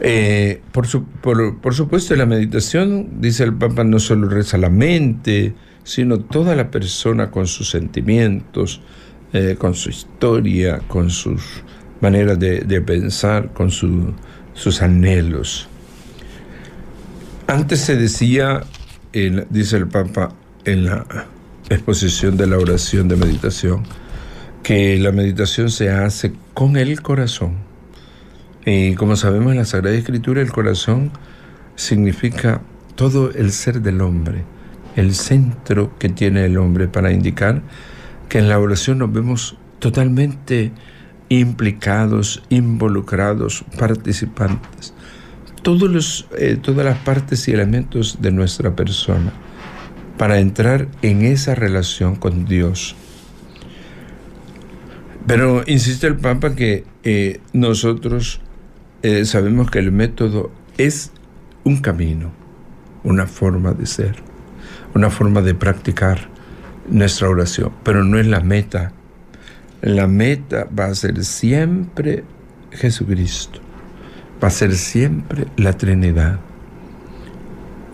Eh, 0.00 0.60
por, 0.72 0.86
supuesto, 0.86 2.14
la 2.14 2.26
meditación, 2.26 3.20
dice 3.20 3.44
el 3.44 3.54
Papa, 3.54 3.84
no 3.84 3.98
solo 3.98 4.28
reza 4.28 4.58
la 4.58 4.70
mente, 4.70 5.54
sino 5.82 6.20
toda 6.20 6.54
la 6.54 6.70
persona 6.70 7.30
con 7.30 7.46
sus 7.46 7.70
sentimientos, 7.70 8.80
eh, 9.32 9.56
con 9.58 9.74
su 9.74 9.90
historia, 9.90 10.80
con 10.86 11.10
sus 11.10 11.62
maneras 12.00 12.38
de, 12.38 12.80
pensar, 12.80 13.52
con 13.52 13.70
sus 13.70 14.82
anhelos. 14.82 15.68
Antes 17.46 17.80
se 17.80 17.96
decía, 17.96 18.62
dice 19.50 19.76
el 19.76 19.88
Papa 19.88 20.32
en 20.64 20.84
la 20.84 21.06
exposición 21.70 22.36
de 22.36 22.46
la 22.46 22.58
oración 22.58 23.08
de 23.08 23.16
meditación, 23.16 23.82
que 24.62 24.98
la 24.98 25.12
meditación 25.12 25.70
se 25.70 25.90
hace 25.90 26.32
con 26.54 26.76
el 26.76 27.00
corazón. 27.02 27.67
Y 28.70 28.94
como 28.96 29.16
sabemos 29.16 29.52
en 29.52 29.58
la 29.58 29.64
Sagrada 29.64 29.96
Escritura, 29.96 30.42
el 30.42 30.52
corazón 30.52 31.10
significa 31.74 32.60
todo 32.96 33.30
el 33.32 33.50
ser 33.52 33.80
del 33.80 34.02
hombre, 34.02 34.44
el 34.94 35.14
centro 35.14 35.96
que 35.98 36.10
tiene 36.10 36.44
el 36.44 36.58
hombre 36.58 36.86
para 36.86 37.10
indicar 37.10 37.62
que 38.28 38.38
en 38.38 38.50
la 38.50 38.58
oración 38.58 38.98
nos 38.98 39.10
vemos 39.10 39.56
totalmente 39.78 40.72
implicados, 41.30 42.42
involucrados, 42.50 43.64
participantes 43.78 44.92
todos 45.62 45.90
los, 45.90 46.26
eh, 46.36 46.58
todas 46.60 46.84
las 46.84 46.98
partes 46.98 47.48
y 47.48 47.52
elementos 47.52 48.18
de 48.20 48.32
nuestra 48.32 48.76
persona 48.76 49.32
para 50.18 50.40
entrar 50.40 50.88
en 51.02 51.22
esa 51.22 51.54
relación 51.54 52.16
con 52.16 52.44
Dios. 52.44 52.96
Pero 55.26 55.62
insiste 55.66 56.06
el 56.06 56.16
Papa 56.16 56.54
que 56.54 56.84
eh, 57.04 57.40
nosotros 57.52 58.40
eh, 59.02 59.24
sabemos 59.24 59.70
que 59.70 59.78
el 59.78 59.92
método 59.92 60.50
es 60.76 61.12
un 61.64 61.78
camino, 61.78 62.30
una 63.04 63.26
forma 63.26 63.72
de 63.72 63.86
ser, 63.86 64.16
una 64.94 65.10
forma 65.10 65.42
de 65.42 65.54
practicar 65.54 66.28
nuestra 66.88 67.28
oración, 67.28 67.72
pero 67.82 68.04
no 68.04 68.18
es 68.18 68.26
la 68.26 68.40
meta. 68.40 68.92
La 69.80 70.06
meta 70.08 70.66
va 70.76 70.86
a 70.86 70.94
ser 70.94 71.24
siempre 71.24 72.24
Jesucristo 72.72 73.60
va 74.42 74.48
a 74.48 74.50
ser 74.50 74.74
siempre 74.74 75.46
la 75.56 75.72
Trinidad. 75.72 76.38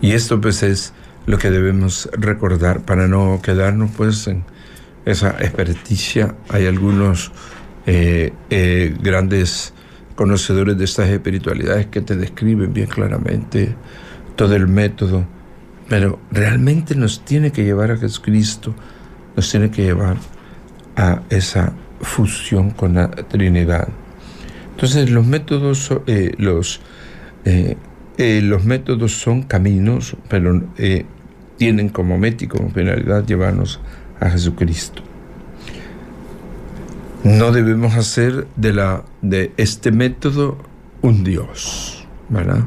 Y 0.01 0.11
esto 0.11 0.39
pues 0.39 0.63
es 0.63 0.93
lo 1.25 1.37
que 1.37 1.49
debemos 1.49 2.09
recordar 2.13 2.81
para 2.81 3.07
no 3.07 3.41
quedarnos 3.41 3.91
pues 3.97 4.27
en 4.27 4.43
esa 5.05 5.31
experticia. 5.39 6.35
Hay 6.49 6.67
algunos 6.67 7.31
eh, 7.87 8.33
eh, 8.49 8.95
grandes 9.01 9.73
conocedores 10.15 10.77
de 10.77 10.85
estas 10.85 11.09
espiritualidades 11.09 11.87
que 11.87 12.01
te 12.01 12.15
describen 12.15 12.73
bien 12.73 12.87
claramente 12.87 13.75
todo 14.35 14.55
el 14.55 14.67
método, 14.67 15.25
pero 15.89 16.19
realmente 16.31 16.95
nos 16.95 17.23
tiene 17.23 17.51
que 17.51 17.63
llevar 17.63 17.91
a 17.91 17.97
Jesucristo, 17.97 18.73
nos 19.35 19.49
tiene 19.51 19.69
que 19.69 19.83
llevar 19.83 20.17
a 20.95 21.21
esa 21.29 21.73
fusión 22.01 22.71
con 22.71 22.95
la 22.95 23.11
Trinidad. 23.11 23.87
Entonces 24.71 25.09
los 25.09 25.25
métodos, 25.25 25.91
eh, 26.07 26.33
los, 26.37 26.81
eh, 27.45 27.77
eh, 28.17 28.41
los 28.41 28.65
métodos 28.65 29.13
son 29.13 29.43
caminos, 29.43 30.15
pero 30.29 30.63
tienen 31.57 31.89
como 31.89 32.17
meta 32.17 32.45
y 32.45 32.47
como 32.47 32.69
finalidad 32.69 33.25
llevarnos 33.25 33.79
a 34.19 34.29
Jesucristo. 34.29 35.01
No 37.25 37.51
debemos 37.51 37.95
hacer 37.95 38.45
de, 38.55 38.71
la, 38.71 39.03
de 39.23 39.51
este 39.57 39.91
método 39.91 40.59
un 41.01 41.23
Dios, 41.23 42.05
¿verdad? 42.29 42.65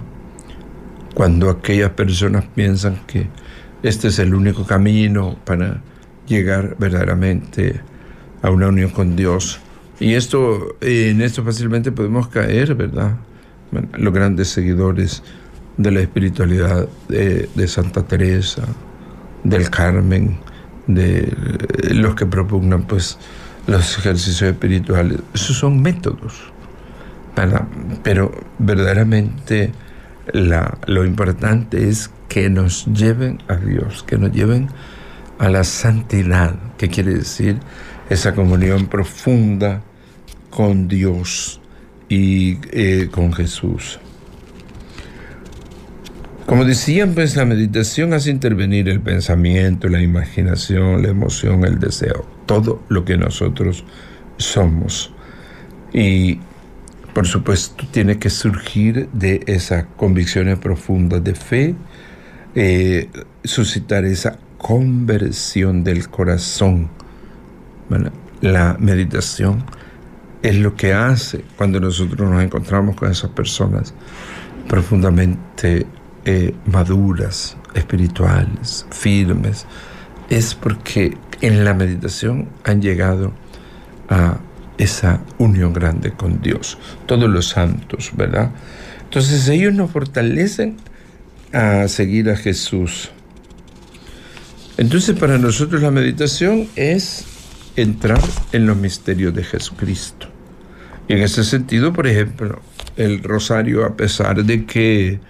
Cuando 1.14 1.48
aquellas 1.48 1.90
personas 1.90 2.44
piensan 2.56 2.98
que 3.06 3.28
este 3.84 4.08
es 4.08 4.18
el 4.18 4.34
único 4.34 4.66
camino 4.66 5.38
para 5.44 5.80
llegar 6.26 6.74
verdaderamente 6.76 7.80
a 8.42 8.50
una 8.50 8.66
unión 8.66 8.90
con 8.90 9.14
Dios, 9.14 9.60
y 10.00 10.14
esto, 10.14 10.76
en 10.80 11.22
esto 11.22 11.44
fácilmente 11.44 11.92
podemos 11.92 12.26
caer, 12.26 12.74
¿verdad? 12.74 13.14
los 13.96 14.12
grandes 14.12 14.48
seguidores 14.48 15.22
de 15.76 15.92
la 15.92 16.00
espiritualidad 16.00 16.88
de, 17.08 17.68
Santa 17.68 18.02
Teresa, 18.02 18.64
del 19.44 19.70
Carmen, 19.70 20.40
de 20.88 21.32
los 21.92 22.16
que 22.16 22.26
propugnan 22.26 22.82
pues 22.88 23.20
los 23.68 23.98
ejercicios 23.98 24.50
espirituales. 24.50 25.18
Esos 25.34 25.58
son 25.58 25.80
métodos. 25.80 26.34
Pero 28.02 28.32
verdaderamente 28.58 29.70
lo 30.32 31.04
importante 31.04 31.88
es 31.88 32.10
que 32.28 32.50
nos 32.50 32.86
lleven 32.86 33.38
a 33.46 33.54
Dios, 33.54 34.02
que 34.02 34.18
nos 34.18 34.32
lleven 34.32 34.68
a 35.38 35.48
la 35.48 35.62
santidad, 35.62 36.56
que 36.76 36.88
quiere 36.88 37.14
decir 37.14 37.58
esa 38.10 38.34
comunión 38.34 38.86
profunda 38.86 39.82
con 40.50 40.88
Dios 40.88 41.60
y 42.08 42.58
eh, 42.72 43.08
con 43.10 43.32
Jesús. 43.32 44.00
Como 46.46 46.64
decían, 46.64 47.12
pues 47.14 47.36
la 47.36 47.44
meditación 47.44 48.14
hace 48.14 48.30
intervenir 48.30 48.88
el 48.88 49.00
pensamiento, 49.00 49.88
la 49.88 50.00
imaginación, 50.00 51.02
la 51.02 51.08
emoción, 51.08 51.64
el 51.64 51.78
deseo, 51.78 52.37
todo 52.48 52.82
lo 52.88 53.04
que 53.04 53.16
nosotros 53.16 53.84
somos. 54.38 55.12
Y 55.92 56.40
por 57.12 57.26
supuesto 57.26 57.86
tiene 57.90 58.18
que 58.18 58.30
surgir 58.30 59.08
de 59.12 59.42
esas 59.46 59.84
convicciones 59.96 60.58
profundas 60.58 61.22
de 61.22 61.34
fe, 61.34 61.74
eh, 62.54 63.10
suscitar 63.44 64.04
esa 64.04 64.38
conversión 64.56 65.84
del 65.84 66.08
corazón. 66.08 66.90
la 68.40 68.76
meditación 68.78 69.64
es 70.42 70.56
lo 70.56 70.76
que 70.76 70.92
hace 70.92 71.44
cuando 71.56 71.80
nosotros 71.80 72.30
nos 72.30 72.42
encontramos 72.42 72.94
con 72.94 73.10
esas 73.10 73.30
personas 73.30 73.92
profundamente 74.68 75.86
eh, 76.24 76.54
maduras, 76.66 77.56
espirituales, 77.74 78.86
firmes, 78.90 79.66
es 80.28 80.54
porque 80.54 81.16
en 81.40 81.64
la 81.64 81.74
meditación 81.74 82.48
han 82.64 82.82
llegado 82.82 83.32
a 84.08 84.38
esa 84.78 85.20
unión 85.38 85.72
grande 85.72 86.12
con 86.12 86.40
Dios, 86.40 86.78
todos 87.06 87.28
los 87.28 87.48
santos, 87.48 88.12
¿verdad? 88.16 88.50
Entonces 89.04 89.48
ellos 89.48 89.74
nos 89.74 89.90
fortalecen 89.90 90.76
a 91.52 91.88
seguir 91.88 92.30
a 92.30 92.36
Jesús. 92.36 93.10
Entonces 94.76 95.18
para 95.18 95.38
nosotros 95.38 95.82
la 95.82 95.90
meditación 95.90 96.68
es 96.76 97.24
entrar 97.76 98.20
en 98.52 98.66
los 98.66 98.76
misterios 98.76 99.34
de 99.34 99.44
Jesucristo. 99.44 100.28
Y 101.08 101.14
en 101.14 101.22
ese 101.22 101.42
sentido, 101.42 101.92
por 101.92 102.06
ejemplo, 102.06 102.60
el 102.96 103.22
rosario, 103.22 103.84
a 103.84 103.96
pesar 103.96 104.44
de 104.44 104.66
que 104.66 105.20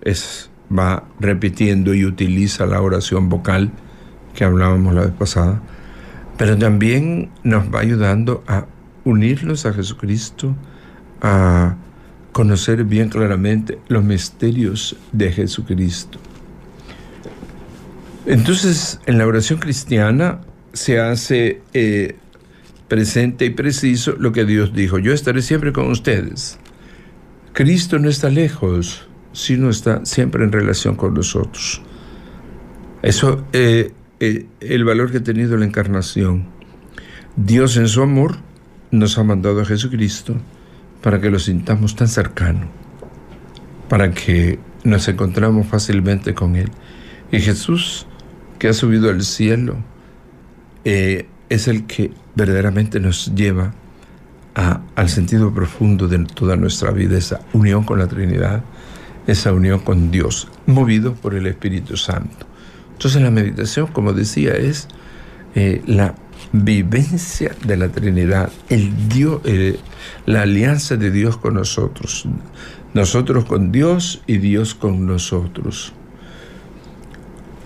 es, 0.00 0.50
va 0.76 1.04
repitiendo 1.20 1.94
y 1.94 2.04
utiliza 2.04 2.66
la 2.66 2.80
oración 2.80 3.28
vocal 3.28 3.70
que 4.36 4.44
hablábamos 4.44 4.94
la 4.94 5.00
vez 5.00 5.12
pasada, 5.12 5.60
pero 6.36 6.56
también 6.56 7.30
nos 7.42 7.74
va 7.74 7.80
ayudando 7.80 8.44
a 8.46 8.66
unirnos 9.04 9.66
a 9.66 9.72
Jesucristo, 9.72 10.54
a 11.20 11.76
conocer 12.32 12.84
bien 12.84 13.08
claramente 13.08 13.78
los 13.88 14.04
misterios 14.04 14.96
de 15.12 15.32
Jesucristo. 15.32 16.18
Entonces, 18.26 19.00
en 19.06 19.18
la 19.18 19.26
oración 19.26 19.58
cristiana 19.58 20.40
se 20.72 21.00
hace 21.00 21.62
eh, 21.72 22.16
presente 22.88 23.46
y 23.46 23.50
preciso 23.50 24.14
lo 24.18 24.32
que 24.32 24.44
Dios 24.44 24.74
dijo. 24.74 24.98
Yo 24.98 25.12
estaré 25.12 25.40
siempre 25.42 25.72
con 25.72 25.90
ustedes. 25.90 26.58
Cristo 27.52 27.98
no 27.98 28.10
está 28.10 28.28
lejos, 28.28 29.08
sino 29.32 29.70
está 29.70 30.04
siempre 30.04 30.44
en 30.44 30.52
relación 30.52 30.96
con 30.96 31.14
nosotros. 31.14 31.80
Eso 33.02 33.46
es 33.52 33.86
eh, 33.86 33.92
eh, 34.20 34.46
el 34.60 34.84
valor 34.84 35.10
que 35.10 35.18
ha 35.18 35.22
tenido 35.22 35.56
la 35.56 35.66
encarnación. 35.66 36.46
Dios 37.36 37.76
en 37.76 37.88
su 37.88 38.02
amor 38.02 38.36
nos 38.90 39.18
ha 39.18 39.24
mandado 39.24 39.60
a 39.60 39.64
Jesucristo 39.64 40.36
para 41.02 41.20
que 41.20 41.30
lo 41.30 41.38
sintamos 41.38 41.96
tan 41.96 42.08
cercano, 42.08 42.66
para 43.88 44.12
que 44.12 44.58
nos 44.84 45.06
encontramos 45.08 45.66
fácilmente 45.66 46.34
con 46.34 46.56
Él. 46.56 46.70
Y 47.30 47.40
Jesús, 47.40 48.06
que 48.58 48.68
ha 48.68 48.72
subido 48.72 49.10
al 49.10 49.22
cielo, 49.22 49.76
eh, 50.84 51.26
es 51.48 51.68
el 51.68 51.86
que 51.86 52.12
verdaderamente 52.34 53.00
nos 53.00 53.34
lleva 53.34 53.74
al 54.94 55.10
sentido 55.10 55.52
profundo 55.52 56.08
de 56.08 56.18
toda 56.24 56.56
nuestra 56.56 56.90
vida, 56.90 57.18
esa 57.18 57.40
unión 57.52 57.84
con 57.84 57.98
la 57.98 58.06
Trinidad, 58.06 58.64
esa 59.26 59.52
unión 59.52 59.80
con 59.80 60.10
Dios, 60.10 60.48
movido 60.64 61.14
por 61.14 61.34
el 61.34 61.46
Espíritu 61.46 61.98
Santo. 61.98 62.46
Entonces 62.96 63.20
la 63.20 63.30
meditación, 63.30 63.88
como 63.88 64.14
decía, 64.14 64.52
es 64.52 64.88
eh, 65.54 65.82
la 65.86 66.14
vivencia 66.52 67.54
de 67.66 67.76
la 67.76 67.88
Trinidad, 67.88 68.50
el 68.70 69.08
Dios, 69.10 69.42
eh, 69.44 69.78
la 70.24 70.42
alianza 70.42 70.96
de 70.96 71.10
Dios 71.10 71.36
con 71.36 71.54
nosotros, 71.54 72.26
nosotros 72.94 73.44
con 73.44 73.70
Dios 73.70 74.22
y 74.26 74.38
Dios 74.38 74.74
con 74.74 75.06
nosotros. 75.06 75.92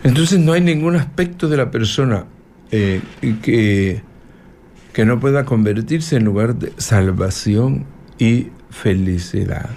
Entonces 0.02 0.40
no 0.40 0.52
hay 0.52 0.62
ningún 0.62 0.96
aspecto 0.96 1.48
de 1.48 1.56
la 1.58 1.70
persona 1.70 2.24
eh, 2.72 3.00
que, 3.20 4.02
que 4.92 5.04
no 5.04 5.20
pueda 5.20 5.44
convertirse 5.44 6.16
en 6.16 6.24
lugar 6.24 6.56
de 6.56 6.72
salvación 6.76 7.86
y 8.18 8.48
felicidad. 8.70 9.70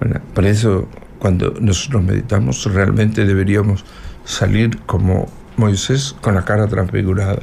Bueno, 0.00 0.20
por 0.34 0.44
eso 0.44 0.88
cuando 1.20 1.54
nosotros 1.60 2.02
meditamos 2.02 2.64
realmente 2.64 3.24
deberíamos 3.24 3.84
salir 4.26 4.78
como 4.80 5.28
Moisés 5.56 6.14
con 6.20 6.34
la 6.34 6.44
cara 6.44 6.66
transfigurada, 6.66 7.42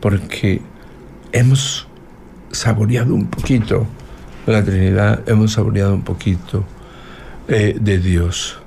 porque 0.00 0.62
hemos 1.32 1.86
saboreado 2.52 3.14
un 3.14 3.26
poquito 3.26 3.86
la 4.46 4.64
Trinidad, 4.64 5.28
hemos 5.28 5.52
saboreado 5.52 5.94
un 5.94 6.04
poquito 6.04 6.64
eh, 7.48 7.76
de 7.78 7.98
Dios. 7.98 8.58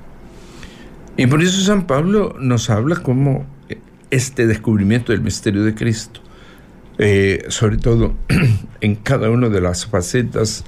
Y 1.16 1.26
por 1.26 1.41
eso 1.41 1.62
San 1.62 1.88
Pablo 1.88 2.36
nos 2.39 2.70
habla 2.70 2.98
como 2.98 3.48
este 4.12 4.45
descubrimiento 4.45 5.12
del 5.12 5.22
misterio 5.22 5.64
de 5.64 5.74
Cristo, 5.74 6.20
eh, 6.98 7.45
sobre 7.48 7.78
todo 7.78 8.14
en 8.82 8.95
cada 8.95 9.30
una 9.30 9.50
de 9.50 9.62
las 9.62 9.86
facetas, 9.86 10.66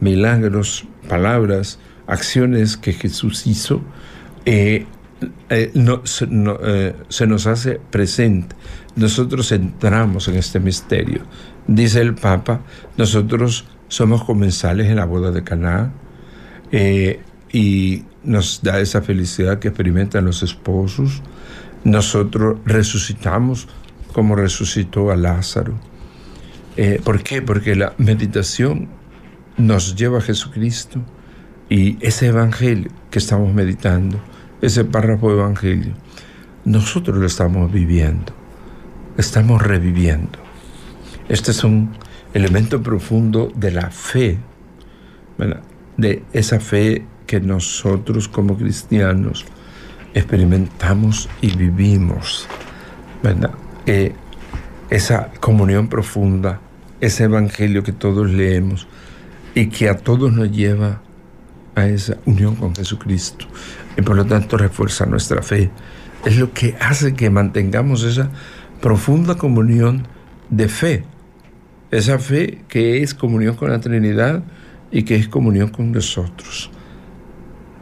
milagros, 0.00 0.86
palabras, 1.08 1.78
acciones 2.06 2.76
que 2.76 2.92
Jesús 2.92 3.46
hizo, 3.46 3.82
eh, 4.44 4.86
eh, 5.48 5.70
no, 5.74 6.02
se 6.04 7.26
nos 7.26 7.46
hace 7.46 7.80
presente. 7.90 8.54
Nosotros 8.96 9.52
entramos 9.52 10.28
en 10.28 10.36
este 10.36 10.60
misterio. 10.60 11.22
Dice 11.66 12.00
el 12.00 12.14
Papa, 12.14 12.60
nosotros 12.96 13.66
somos 13.88 14.24
comensales 14.24 14.88
en 14.88 14.96
la 14.96 15.04
boda 15.04 15.30
de 15.30 15.44
Caná 15.44 15.92
y 17.52 18.04
nos 18.24 18.60
da 18.62 18.80
esa 18.80 19.00
felicidad 19.00 19.58
que 19.58 19.68
experimentan 19.68 20.24
los 20.24 20.42
esposos 20.42 21.22
nosotros 21.84 22.58
resucitamos 22.64 23.68
como 24.12 24.34
resucitó 24.34 25.10
a 25.10 25.16
Lázaro. 25.16 25.74
Eh, 26.76 27.00
¿Por 27.02 27.22
qué? 27.22 27.42
Porque 27.42 27.74
la 27.74 27.94
meditación 27.98 28.88
nos 29.56 29.96
lleva 29.96 30.18
a 30.18 30.22
Jesucristo 30.22 31.00
y 31.68 31.98
ese 32.04 32.28
evangelio 32.28 32.90
que 33.10 33.18
estamos 33.18 33.52
meditando, 33.52 34.20
ese 34.60 34.84
párrafo 34.84 35.28
de 35.30 35.38
evangelio, 35.38 35.92
nosotros 36.64 37.16
lo 37.16 37.26
estamos 37.26 37.72
viviendo, 37.72 38.32
estamos 39.16 39.62
reviviendo. 39.62 40.38
Este 41.28 41.50
es 41.50 41.64
un 41.64 41.92
elemento 42.34 42.82
profundo 42.82 43.52
de 43.54 43.70
la 43.70 43.90
fe, 43.90 44.38
de 45.96 46.22
esa 46.32 46.60
fe 46.60 47.04
que 47.26 47.40
nosotros 47.40 48.28
como 48.28 48.56
cristianos 48.56 49.44
experimentamos 50.14 51.28
y 51.40 51.54
vivimos, 51.56 52.48
¿verdad? 53.22 53.52
Eh, 53.86 54.14
esa 54.90 55.30
comunión 55.40 55.88
profunda, 55.88 56.60
ese 57.00 57.24
evangelio 57.24 57.82
que 57.82 57.92
todos 57.92 58.28
leemos 58.28 58.88
y 59.54 59.68
que 59.68 59.88
a 59.88 59.98
todos 59.98 60.32
nos 60.32 60.50
lleva 60.50 61.02
a 61.74 61.86
esa 61.86 62.16
unión 62.24 62.56
con 62.56 62.74
Jesucristo 62.74 63.46
y 63.98 64.02
por 64.02 64.16
lo 64.16 64.24
tanto 64.24 64.56
refuerza 64.56 65.04
nuestra 65.06 65.42
fe. 65.42 65.70
Es 66.24 66.38
lo 66.38 66.52
que 66.52 66.76
hace 66.80 67.14
que 67.14 67.30
mantengamos 67.30 68.04
esa 68.04 68.30
profunda 68.80 69.34
comunión 69.34 70.06
de 70.50 70.68
fe, 70.68 71.04
esa 71.90 72.18
fe 72.20 72.60
que 72.68 73.02
es 73.02 73.12
comunión 73.12 73.56
con 73.56 73.70
la 73.70 73.80
Trinidad 73.80 74.44
y 74.92 75.02
que 75.02 75.16
es 75.16 75.28
comunión 75.28 75.68
con 75.68 75.90
nosotros. 75.90 76.70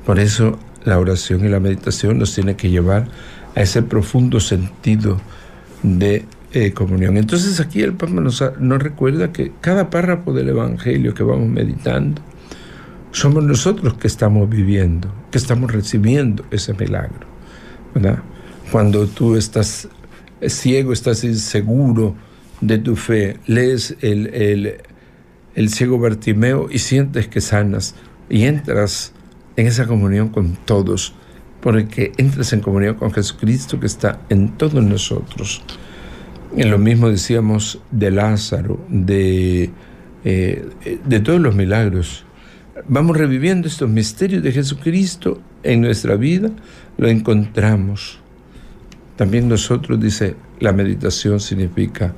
Por 0.06 0.18
eso 0.18 0.58
la 0.84 0.98
oración 0.98 1.44
y 1.44 1.48
la 1.48 1.60
meditación 1.60 2.18
nos 2.18 2.34
tiene 2.34 2.56
que 2.56 2.70
llevar 2.70 3.08
a 3.54 3.60
ese 3.60 3.82
profundo 3.82 4.40
sentido 4.40 5.20
de 5.82 6.24
eh, 6.52 6.72
comunión. 6.72 7.18
Entonces 7.18 7.60
aquí 7.60 7.82
el 7.82 7.92
Papa 7.92 8.14
nos, 8.14 8.42
nos 8.58 8.82
recuerda 8.82 9.32
que 9.32 9.52
cada 9.60 9.90
párrafo 9.90 10.32
del 10.32 10.48
Evangelio 10.48 11.12
que 11.12 11.22
vamos 11.22 11.48
meditando, 11.48 12.22
somos 13.12 13.44
nosotros 13.44 13.94
que 13.94 14.06
estamos 14.06 14.48
viviendo, 14.48 15.12
que 15.30 15.38
estamos 15.38 15.72
recibiendo 15.72 16.44
ese 16.50 16.74
milagro. 16.74 17.26
¿verdad? 17.94 18.18
Cuando 18.70 19.06
tú 19.06 19.36
estás 19.36 19.88
ciego, 20.46 20.92
estás 20.92 21.24
inseguro 21.24 22.14
de 22.60 22.78
tu 22.78 22.96
fe, 22.96 23.38
lees 23.46 23.96
el, 24.00 24.26
el, 24.34 24.74
el 25.54 25.68
ciego 25.70 25.98
Bartimeo 25.98 26.68
y 26.70 26.78
sientes 26.78 27.28
que 27.28 27.40
sanas 27.40 27.94
y 28.28 28.44
entras 28.44 29.12
en 29.56 29.66
esa 29.66 29.86
comunión 29.86 30.28
con 30.28 30.56
todos, 30.56 31.14
porque 31.60 32.12
entras 32.18 32.52
en 32.52 32.60
comunión 32.60 32.96
con 32.96 33.12
Jesucristo 33.12 33.80
que 33.80 33.86
está 33.86 34.20
en 34.28 34.50
todos 34.58 34.84
nosotros. 34.84 35.62
En 36.54 36.70
lo 36.70 36.78
mismo 36.78 37.08
decíamos 37.08 37.80
de 37.90 38.10
Lázaro, 38.10 38.78
de, 38.88 39.70
eh, 40.24 40.98
de 41.04 41.20
todos 41.20 41.40
los 41.40 41.54
milagros. 41.54 42.25
Vamos 42.84 43.16
reviviendo 43.16 43.68
estos 43.68 43.88
misterios 43.88 44.42
de 44.42 44.52
Jesucristo 44.52 45.40
en 45.62 45.80
nuestra 45.80 46.16
vida, 46.16 46.50
lo 46.98 47.08
encontramos. 47.08 48.18
También 49.16 49.48
nosotros, 49.48 49.98
dice, 49.98 50.36
la 50.60 50.72
meditación 50.72 51.40
significa 51.40 52.12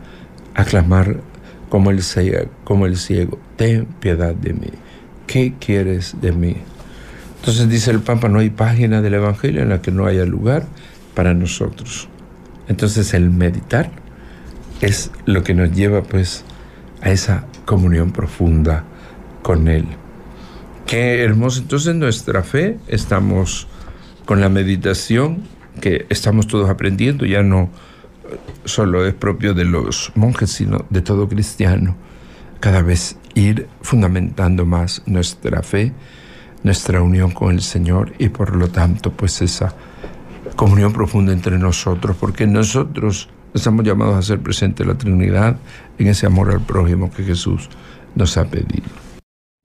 aclamar 0.54 1.20
como 1.68 1.92
el, 1.92 2.02
ciego, 2.02 2.50
como 2.64 2.86
el 2.86 2.96
ciego, 2.96 3.38
ten 3.54 3.86
piedad 4.00 4.34
de 4.34 4.52
mí. 4.52 4.70
¿Qué 5.28 5.54
quieres 5.60 6.16
de 6.20 6.32
mí? 6.32 6.56
Entonces 7.38 7.68
dice 7.68 7.92
el 7.92 8.00
Papa, 8.00 8.28
no 8.28 8.40
hay 8.40 8.50
página 8.50 9.00
del 9.00 9.14
Evangelio 9.14 9.62
en 9.62 9.68
la 9.68 9.80
que 9.80 9.92
no 9.92 10.06
haya 10.06 10.24
lugar 10.24 10.66
para 11.14 11.34
nosotros. 11.34 12.08
Entonces 12.66 13.14
el 13.14 13.30
meditar 13.30 13.92
es 14.80 15.12
lo 15.24 15.44
que 15.44 15.54
nos 15.54 15.70
lleva 15.70 16.02
pues 16.02 16.44
a 17.00 17.10
esa 17.10 17.46
comunión 17.64 18.10
profunda 18.10 18.82
con 19.42 19.68
Él. 19.68 19.86
Qué 20.88 21.22
hermoso. 21.22 21.60
Entonces 21.60 21.94
nuestra 21.94 22.42
fe, 22.42 22.78
estamos 22.88 23.68
con 24.24 24.40
la 24.40 24.48
meditación, 24.48 25.42
que 25.82 26.06
estamos 26.08 26.46
todos 26.46 26.70
aprendiendo, 26.70 27.26
ya 27.26 27.42
no 27.42 27.68
solo 28.64 29.06
es 29.06 29.12
propio 29.12 29.52
de 29.52 29.66
los 29.66 30.10
monjes, 30.14 30.50
sino 30.50 30.86
de 30.88 31.02
todo 31.02 31.28
cristiano. 31.28 31.94
Cada 32.60 32.80
vez 32.80 33.18
ir 33.34 33.68
fundamentando 33.82 34.64
más 34.64 35.02
nuestra 35.04 35.62
fe, 35.62 35.92
nuestra 36.62 37.02
unión 37.02 37.32
con 37.32 37.54
el 37.54 37.60
Señor 37.60 38.14
y 38.18 38.30
por 38.30 38.56
lo 38.56 38.68
tanto 38.68 39.12
pues 39.12 39.42
esa 39.42 39.74
comunión 40.56 40.94
profunda 40.94 41.34
entre 41.34 41.58
nosotros, 41.58 42.16
porque 42.18 42.46
nosotros 42.46 43.28
estamos 43.52 43.84
llamados 43.84 44.16
a 44.16 44.22
ser 44.22 44.40
presente 44.40 44.86
la 44.86 44.96
Trinidad 44.96 45.58
en 45.98 46.06
ese 46.06 46.24
amor 46.24 46.50
al 46.50 46.62
prójimo 46.62 47.10
que 47.10 47.24
Jesús 47.24 47.68
nos 48.14 48.38
ha 48.38 48.46
pedido. 48.46 49.07